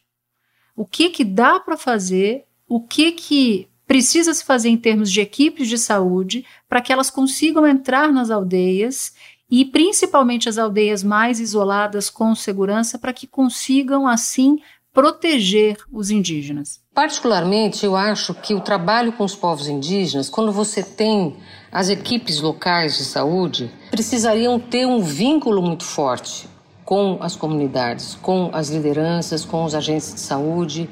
o 0.80 0.86
que 0.86 1.10
que 1.10 1.26
dá 1.26 1.60
para 1.60 1.76
fazer, 1.76 2.46
o 2.66 2.80
que 2.80 3.12
que 3.12 3.68
precisa 3.86 4.34
se 4.34 4.46
fazer 4.46 4.70
em 4.70 4.78
termos 4.78 5.12
de 5.12 5.20
equipes 5.20 5.68
de 5.68 5.78
saúde 5.78 6.46
para 6.70 6.80
que 6.80 6.94
elas 6.94 7.10
consigam 7.10 7.68
entrar 7.68 8.14
nas 8.14 8.32
aldeias 8.32 9.12
e 9.52 9.66
principalmente 9.66 10.48
as 10.48 10.58
aldeias 10.58 11.04
mais 11.04 11.42
isoladas 11.42 12.10
com 12.10 12.34
segurança 12.34 12.98
para 12.98 13.12
que 13.12 13.28
consigam 13.28 14.08
assim 14.08 14.60
proteger 14.94 15.76
os 15.92 16.10
indígenas. 16.12 16.80
Particularmente, 16.94 17.86
eu 17.86 17.98
acho 17.98 18.34
que 18.34 18.54
o 18.54 18.62
trabalho 18.62 19.12
com 19.12 19.26
os 19.26 19.36
povos 19.36 19.68
indígenas, 19.68 20.30
quando 20.30 20.54
você 20.54 20.82
tem 20.82 21.36
as 21.70 21.90
equipes 21.90 22.40
locais 22.40 22.98
de 22.98 23.04
saúde, 23.04 23.70
precisariam 23.92 24.58
ter 24.58 24.86
um 24.86 25.02
vínculo 25.02 25.62
muito 25.62 25.84
forte 25.84 26.48
com 26.90 27.20
as 27.22 27.36
comunidades, 27.36 28.16
com 28.16 28.50
as 28.52 28.70
lideranças, 28.70 29.46
com 29.46 29.64
os 29.64 29.76
agentes 29.76 30.12
de 30.12 30.20
saúde. 30.22 30.90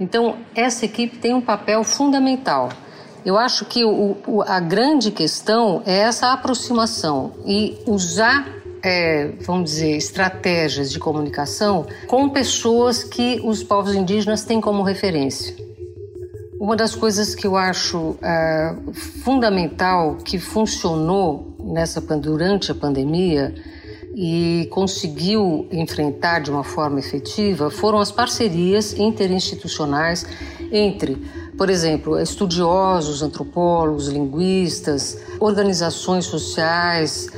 Então, 0.00 0.36
essa 0.54 0.86
equipe 0.86 1.18
tem 1.18 1.34
um 1.34 1.40
papel 1.42 1.84
fundamental. 1.84 2.70
Eu 3.26 3.36
acho 3.36 3.66
que 3.66 3.84
o, 3.84 4.16
o, 4.26 4.40
a 4.40 4.58
grande 4.58 5.10
questão 5.10 5.82
é 5.84 5.98
essa 5.98 6.32
aproximação 6.32 7.34
e 7.44 7.76
usar, 7.86 8.48
é, 8.82 9.32
vamos 9.42 9.72
dizer, 9.72 9.98
estratégias 9.98 10.90
de 10.90 10.98
comunicação 10.98 11.84
com 12.06 12.30
pessoas 12.30 13.04
que 13.04 13.38
os 13.44 13.62
povos 13.62 13.94
indígenas 13.94 14.44
têm 14.44 14.62
como 14.62 14.82
referência. 14.82 15.54
Uma 16.58 16.74
das 16.74 16.94
coisas 16.94 17.34
que 17.34 17.46
eu 17.46 17.54
acho 17.54 18.16
é, 18.22 18.74
fundamental 19.22 20.16
que 20.24 20.38
funcionou 20.38 21.54
nessa 21.62 22.00
durante 22.00 22.72
a 22.72 22.74
pandemia 22.74 23.54
e 24.20 24.66
conseguiu 24.72 25.68
enfrentar 25.70 26.40
de 26.40 26.50
uma 26.50 26.64
forma 26.64 26.98
efetiva 26.98 27.70
foram 27.70 28.00
as 28.00 28.10
parcerias 28.10 28.92
interinstitucionais 28.98 30.26
entre, 30.72 31.14
por 31.56 31.70
exemplo, 31.70 32.18
estudiosos, 32.18 33.22
antropólogos, 33.22 34.08
linguistas, 34.08 35.18
organizações 35.38 36.24
sociais, 36.24 37.28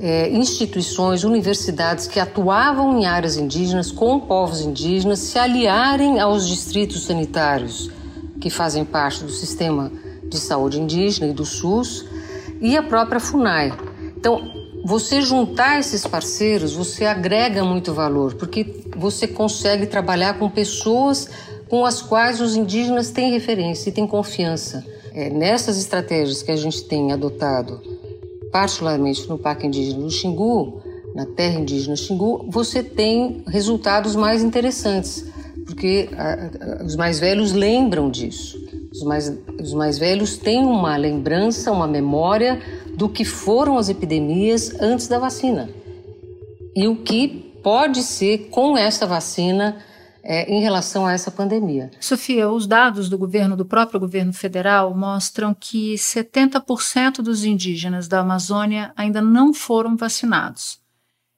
é, 0.00 0.30
instituições, 0.30 1.24
universidades 1.24 2.06
que 2.06 2.20
atuavam 2.20 3.00
em 3.00 3.04
áreas 3.04 3.36
indígenas 3.36 3.90
com 3.90 4.20
povos 4.20 4.60
indígenas 4.60 5.18
se 5.18 5.40
aliarem 5.40 6.20
aos 6.20 6.46
distritos 6.46 7.02
sanitários 7.02 7.90
que 8.40 8.48
fazem 8.48 8.84
parte 8.84 9.24
do 9.24 9.32
sistema 9.32 9.90
de 10.22 10.38
saúde 10.38 10.80
indígena 10.80 11.32
e 11.32 11.34
do 11.34 11.44
SUS 11.44 12.06
e 12.60 12.76
a 12.76 12.82
própria 12.84 13.18
FUNAI. 13.18 13.72
Então, 14.16 14.67
você 14.88 15.20
juntar 15.20 15.78
esses 15.78 16.06
parceiros, 16.06 16.72
você 16.72 17.04
agrega 17.04 17.62
muito 17.62 17.92
valor, 17.92 18.32
porque 18.36 18.64
você 18.96 19.28
consegue 19.28 19.86
trabalhar 19.86 20.38
com 20.38 20.48
pessoas 20.48 21.28
com 21.68 21.84
as 21.84 22.00
quais 22.00 22.40
os 22.40 22.56
indígenas 22.56 23.10
têm 23.10 23.30
referência 23.30 23.90
e 23.90 23.92
têm 23.92 24.06
confiança. 24.06 24.82
É, 25.12 25.28
nessas 25.28 25.76
estratégias 25.76 26.42
que 26.42 26.50
a 26.50 26.56
gente 26.56 26.84
tem 26.84 27.12
adotado, 27.12 27.82
particularmente 28.50 29.28
no 29.28 29.36
Parque 29.36 29.66
Indígena 29.66 30.00
do 30.00 30.10
Xingu, 30.10 30.80
na 31.14 31.26
terra 31.26 31.60
indígena 31.60 31.94
Xingu, 31.94 32.46
você 32.48 32.82
tem 32.82 33.42
resultados 33.46 34.16
mais 34.16 34.42
interessantes, 34.42 35.26
porque 35.66 36.08
a, 36.16 36.80
a, 36.80 36.84
os 36.86 36.96
mais 36.96 37.18
velhos 37.18 37.52
lembram 37.52 38.10
disso. 38.10 38.58
Os 38.90 39.02
mais, 39.02 39.30
os 39.60 39.74
mais 39.74 39.98
velhos 39.98 40.38
têm 40.38 40.64
uma 40.64 40.96
lembrança, 40.96 41.70
uma 41.70 41.86
memória 41.86 42.58
do 42.98 43.08
que 43.08 43.24
foram 43.24 43.78
as 43.78 43.88
epidemias 43.88 44.74
antes 44.80 45.06
da 45.06 45.20
vacina 45.20 45.70
e 46.74 46.88
o 46.88 46.96
que 46.96 47.28
pode 47.62 48.02
ser 48.02 48.48
com 48.50 48.76
esta 48.76 49.06
vacina 49.06 49.78
é, 50.22 50.52
em 50.52 50.60
relação 50.60 51.06
a 51.06 51.12
essa 51.12 51.30
pandemia. 51.30 51.92
Sofia, 52.00 52.50
os 52.50 52.66
dados 52.66 53.08
do 53.08 53.16
governo, 53.16 53.56
do 53.56 53.64
próprio 53.64 54.00
governo 54.00 54.32
federal, 54.32 54.92
mostram 54.96 55.54
que 55.54 55.94
70% 55.94 57.22
dos 57.22 57.44
indígenas 57.44 58.08
da 58.08 58.18
Amazônia 58.18 58.92
ainda 58.96 59.22
não 59.22 59.54
foram 59.54 59.96
vacinados. 59.96 60.80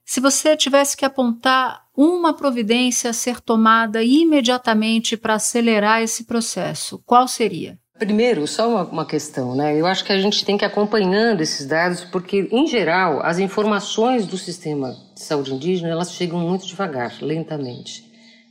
Se 0.03 0.19
você 0.19 0.57
tivesse 0.57 0.97
que 0.97 1.05
apontar 1.05 1.85
uma 1.95 2.33
providência 2.33 3.11
a 3.11 3.13
ser 3.13 3.39
tomada 3.39 4.03
imediatamente 4.03 5.15
para 5.15 5.35
acelerar 5.35 6.01
esse 6.01 6.23
processo, 6.23 7.01
qual 7.05 7.27
seria? 7.27 7.80
Primeiro, 8.01 8.47
só 8.47 8.67
uma, 8.67 8.81
uma, 8.81 9.05
questão, 9.05 9.53
né? 9.53 9.79
Eu 9.79 9.85
acho 9.85 10.03
que 10.03 10.11
a 10.11 10.19
gente 10.19 10.43
tem 10.43 10.57
que 10.57 10.65
ir 10.65 10.67
acompanhando 10.67 11.41
esses 11.41 11.67
dados, 11.67 12.03
porque, 12.03 12.49
em 12.51 12.65
geral, 12.65 13.23
as 13.23 13.37
informações 13.37 14.25
do 14.25 14.39
sistema 14.39 14.97
de 15.13 15.21
saúde 15.21 15.53
indígena 15.53 15.91
elas 15.91 16.11
chegam 16.11 16.39
muito 16.39 16.65
devagar, 16.65 17.13
lentamente. 17.21 18.03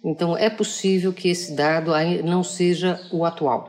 Então, 0.04 0.36
é 0.36 0.48
possível 0.48 1.12
que 1.12 1.28
esse 1.28 1.56
dado 1.56 1.90
não 2.22 2.44
seja 2.44 3.00
o 3.10 3.24
atual. 3.24 3.68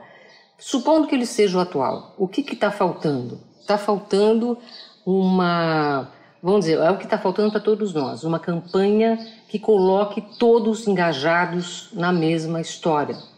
Supondo 0.56 1.08
que 1.08 1.16
ele 1.16 1.26
seja 1.26 1.58
o 1.58 1.60
atual, 1.60 2.14
o 2.16 2.28
que 2.28 2.42
está 2.42 2.70
faltando? 2.70 3.40
Está 3.60 3.76
faltando 3.76 4.56
uma, 5.04 6.12
vamos 6.40 6.60
dizer, 6.60 6.78
é 6.78 6.92
o 6.92 6.96
que 6.96 7.06
está 7.06 7.18
faltando 7.18 7.50
para 7.50 7.60
todos 7.60 7.92
nós, 7.92 8.22
uma 8.22 8.38
campanha 8.38 9.18
que 9.48 9.58
coloque 9.58 10.22
todos 10.38 10.86
engajados 10.86 11.88
na 11.92 12.12
mesma 12.12 12.60
história 12.60 13.31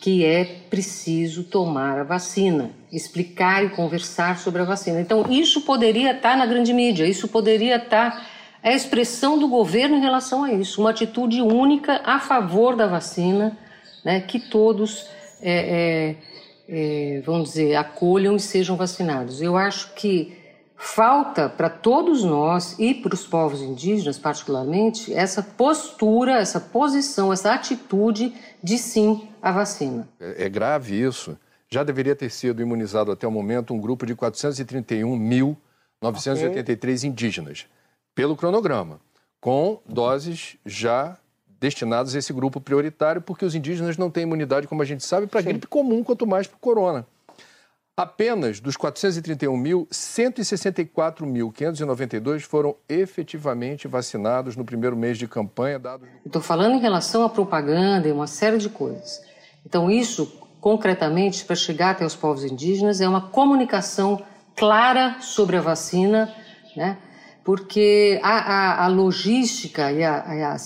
que 0.00 0.24
é 0.24 0.44
preciso 0.68 1.44
tomar 1.44 2.00
a 2.00 2.04
vacina, 2.04 2.70
explicar 2.92 3.64
e 3.64 3.70
conversar 3.70 4.38
sobre 4.38 4.62
a 4.62 4.64
vacina. 4.64 5.00
Então, 5.00 5.24
isso 5.30 5.60
poderia 5.60 6.12
estar 6.12 6.36
na 6.36 6.46
grande 6.46 6.72
mídia, 6.72 7.06
isso 7.06 7.28
poderia 7.28 7.76
estar 7.76 8.26
a 8.62 8.72
expressão 8.72 9.38
do 9.38 9.46
governo 9.46 9.96
em 9.96 10.00
relação 10.00 10.42
a 10.42 10.52
isso, 10.52 10.80
uma 10.80 10.90
atitude 10.90 11.40
única 11.40 12.00
a 12.04 12.18
favor 12.18 12.74
da 12.74 12.88
vacina, 12.88 13.56
né, 14.04 14.20
que 14.20 14.40
todos, 14.40 15.06
é, 15.40 16.16
é, 16.68 17.16
é, 17.16 17.20
vamos 17.24 17.50
dizer, 17.50 17.76
acolham 17.76 18.34
e 18.34 18.40
sejam 18.40 18.76
vacinados. 18.76 19.40
Eu 19.40 19.56
acho 19.56 19.94
que 19.94 20.36
falta 20.78 21.48
para 21.48 21.68
todos 21.68 22.22
nós 22.22 22.78
e 22.78 22.94
para 22.94 23.12
os 23.12 23.26
povos 23.26 23.60
indígenas, 23.60 24.16
particularmente, 24.16 25.12
essa 25.12 25.42
postura, 25.42 26.38
essa 26.38 26.60
posição, 26.60 27.32
essa 27.32 27.52
atitude 27.52 28.32
de 28.62 28.78
sim 28.78 29.28
à 29.42 29.50
vacina. 29.50 30.08
É, 30.20 30.44
é 30.44 30.48
grave 30.48 30.94
isso. 30.94 31.36
Já 31.68 31.82
deveria 31.82 32.14
ter 32.14 32.30
sido 32.30 32.62
imunizado 32.62 33.10
até 33.10 33.26
o 33.26 33.30
momento 33.30 33.74
um 33.74 33.80
grupo 33.80 34.06
de 34.06 34.14
431.983 34.14 35.56
okay. 36.00 37.10
indígenas, 37.10 37.66
pelo 38.14 38.36
cronograma, 38.36 39.00
com 39.40 39.80
doses 39.84 40.56
já 40.64 41.18
destinadas 41.60 42.14
a 42.14 42.18
esse 42.20 42.32
grupo 42.32 42.60
prioritário, 42.60 43.20
porque 43.20 43.44
os 43.44 43.54
indígenas 43.54 43.96
não 43.96 44.10
têm 44.10 44.22
imunidade, 44.22 44.68
como 44.68 44.80
a 44.80 44.84
gente 44.84 45.04
sabe, 45.04 45.26
para 45.26 45.42
gripe 45.42 45.66
comum, 45.66 46.04
quanto 46.04 46.24
mais 46.24 46.46
para 46.46 46.56
o 46.56 46.60
corona. 46.60 47.04
Apenas 47.98 48.60
dos 48.60 48.76
431 48.76 49.56
mil, 49.56 49.88
164.592 49.92 52.42
foram 52.42 52.76
efetivamente 52.88 53.88
vacinados 53.88 54.54
no 54.54 54.64
primeiro 54.64 54.96
mês 54.96 55.18
de 55.18 55.26
campanha. 55.26 55.80
Dados... 55.80 56.08
Estou 56.24 56.40
falando 56.40 56.76
em 56.76 56.78
relação 56.78 57.24
à 57.24 57.28
propaganda 57.28 58.06
e 58.06 58.12
uma 58.12 58.28
série 58.28 58.58
de 58.58 58.68
coisas. 58.68 59.20
Então, 59.66 59.90
isso, 59.90 60.32
concretamente, 60.60 61.44
para 61.44 61.56
chegar 61.56 61.90
até 61.90 62.06
os 62.06 62.14
povos 62.14 62.44
indígenas, 62.44 63.00
é 63.00 63.08
uma 63.08 63.20
comunicação 63.20 64.22
clara 64.54 65.16
sobre 65.20 65.56
a 65.56 65.60
vacina, 65.60 66.32
né? 66.76 66.98
porque 67.42 68.20
a, 68.22 68.28
a, 68.28 68.84
a 68.84 68.86
logística 68.86 69.90
e, 69.90 70.04
a, 70.04 70.56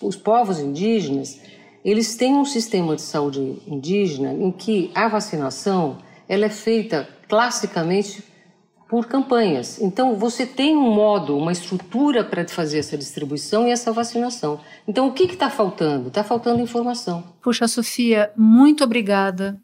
os 0.00 0.16
povos 0.16 0.60
indígenas, 0.60 1.38
eles 1.84 2.16
têm 2.16 2.32
um 2.32 2.46
sistema 2.46 2.96
de 2.96 3.02
saúde 3.02 3.60
indígena 3.66 4.32
em 4.32 4.50
que 4.50 4.90
a 4.94 5.08
vacinação 5.08 5.98
ela 6.28 6.46
é 6.46 6.50
feita 6.50 7.08
classicamente 7.28 8.22
por 8.88 9.06
campanhas. 9.06 9.80
Então, 9.80 10.14
você 10.16 10.46
tem 10.46 10.76
um 10.76 10.94
modo, 10.94 11.36
uma 11.36 11.52
estrutura 11.52 12.22
para 12.22 12.46
fazer 12.46 12.78
essa 12.78 12.96
distribuição 12.96 13.66
e 13.66 13.70
essa 13.70 13.92
vacinação. 13.92 14.60
Então, 14.86 15.08
o 15.08 15.12
que 15.12 15.24
está 15.24 15.50
faltando? 15.50 16.08
Está 16.08 16.22
faltando 16.22 16.62
informação. 16.62 17.24
Puxa, 17.42 17.66
Sofia, 17.66 18.30
muito 18.36 18.84
obrigada. 18.84 19.58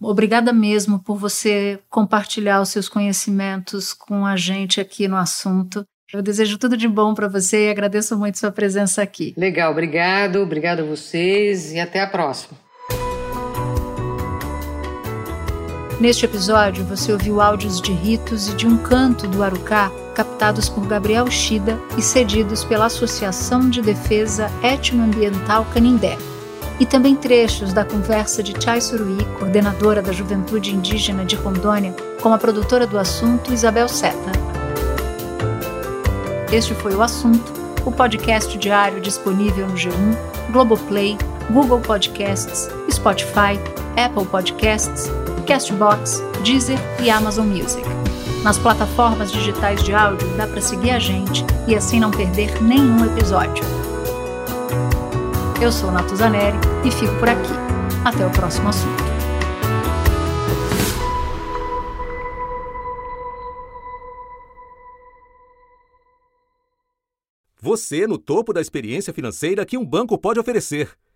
Obrigada 0.00 0.52
mesmo 0.52 1.02
por 1.02 1.16
você 1.16 1.80
compartilhar 1.90 2.60
os 2.60 2.68
seus 2.68 2.88
conhecimentos 2.88 3.92
com 3.92 4.24
a 4.24 4.36
gente 4.36 4.80
aqui 4.80 5.08
no 5.08 5.16
assunto. 5.16 5.84
Eu 6.12 6.22
desejo 6.22 6.56
tudo 6.56 6.76
de 6.76 6.86
bom 6.86 7.14
para 7.14 7.28
você 7.28 7.66
e 7.66 7.70
agradeço 7.70 8.16
muito 8.16 8.38
sua 8.38 8.52
presença 8.52 9.02
aqui. 9.02 9.34
Legal, 9.36 9.72
obrigado, 9.72 10.36
obrigado 10.36 10.80
a 10.80 10.84
vocês 10.84 11.72
e 11.72 11.80
até 11.80 12.00
a 12.00 12.06
próxima. 12.06 12.56
Neste 16.00 16.24
episódio, 16.26 16.84
você 16.84 17.12
ouviu 17.12 17.40
áudios 17.40 17.80
de 17.80 17.92
ritos 17.92 18.48
e 18.48 18.54
de 18.54 18.68
um 18.68 18.76
canto 18.76 19.26
do 19.26 19.42
Arucá 19.42 19.90
captados 20.14 20.68
por 20.68 20.86
Gabriel 20.86 21.28
Shida 21.28 21.76
e 21.96 22.02
cedidos 22.02 22.62
pela 22.64 22.86
Associação 22.86 23.68
de 23.68 23.82
Defesa 23.82 24.48
Etnoambiental 24.62 25.66
Canindé. 25.74 26.16
E 26.78 26.86
também 26.86 27.16
trechos 27.16 27.72
da 27.72 27.84
conversa 27.84 28.44
de 28.44 28.54
Chay 28.62 28.80
Suruí, 28.80 29.18
coordenadora 29.40 30.00
da 30.00 30.12
Juventude 30.12 30.72
Indígena 30.72 31.24
de 31.24 31.34
Rondônia, 31.34 31.92
com 32.22 32.32
a 32.32 32.38
produtora 32.38 32.86
do 32.86 32.96
assunto 32.96 33.52
Isabel 33.52 33.88
Seta. 33.88 34.30
Este 36.52 36.74
foi 36.74 36.94
o 36.94 37.02
assunto, 37.02 37.52
o 37.84 37.90
podcast 37.90 38.56
diário 38.56 39.00
disponível 39.00 39.66
no 39.66 39.74
G1, 39.74 40.16
Globoplay, 40.52 41.18
Google 41.50 41.80
Podcasts, 41.80 42.70
Spotify, 42.88 43.58
Apple 43.96 44.26
Podcasts 44.26 45.10
Castbox, 45.48 46.22
Deezer 46.44 46.78
e 47.02 47.08
Amazon 47.08 47.46
Music. 47.46 47.82
Nas 48.44 48.58
plataformas 48.58 49.32
digitais 49.32 49.82
de 49.82 49.94
áudio 49.94 50.28
dá 50.36 50.46
para 50.46 50.60
seguir 50.60 50.90
a 50.90 50.98
gente 50.98 51.42
e 51.66 51.74
assim 51.74 51.98
não 51.98 52.10
perder 52.10 52.62
nenhum 52.62 53.02
episódio. 53.06 53.64
Eu 55.58 55.72
sou 55.72 55.90
Natuzaneri 55.90 56.58
e 56.84 56.90
fico 56.90 57.18
por 57.18 57.30
aqui. 57.30 57.48
Até 58.04 58.26
o 58.26 58.30
próximo 58.30 58.68
assunto. 58.68 59.02
Você 67.58 68.06
no 68.06 68.18
topo 68.18 68.52
da 68.52 68.60
experiência 68.60 69.14
financeira 69.14 69.64
que 69.64 69.78
um 69.78 69.84
banco 69.84 70.18
pode 70.18 70.38
oferecer. 70.38 70.90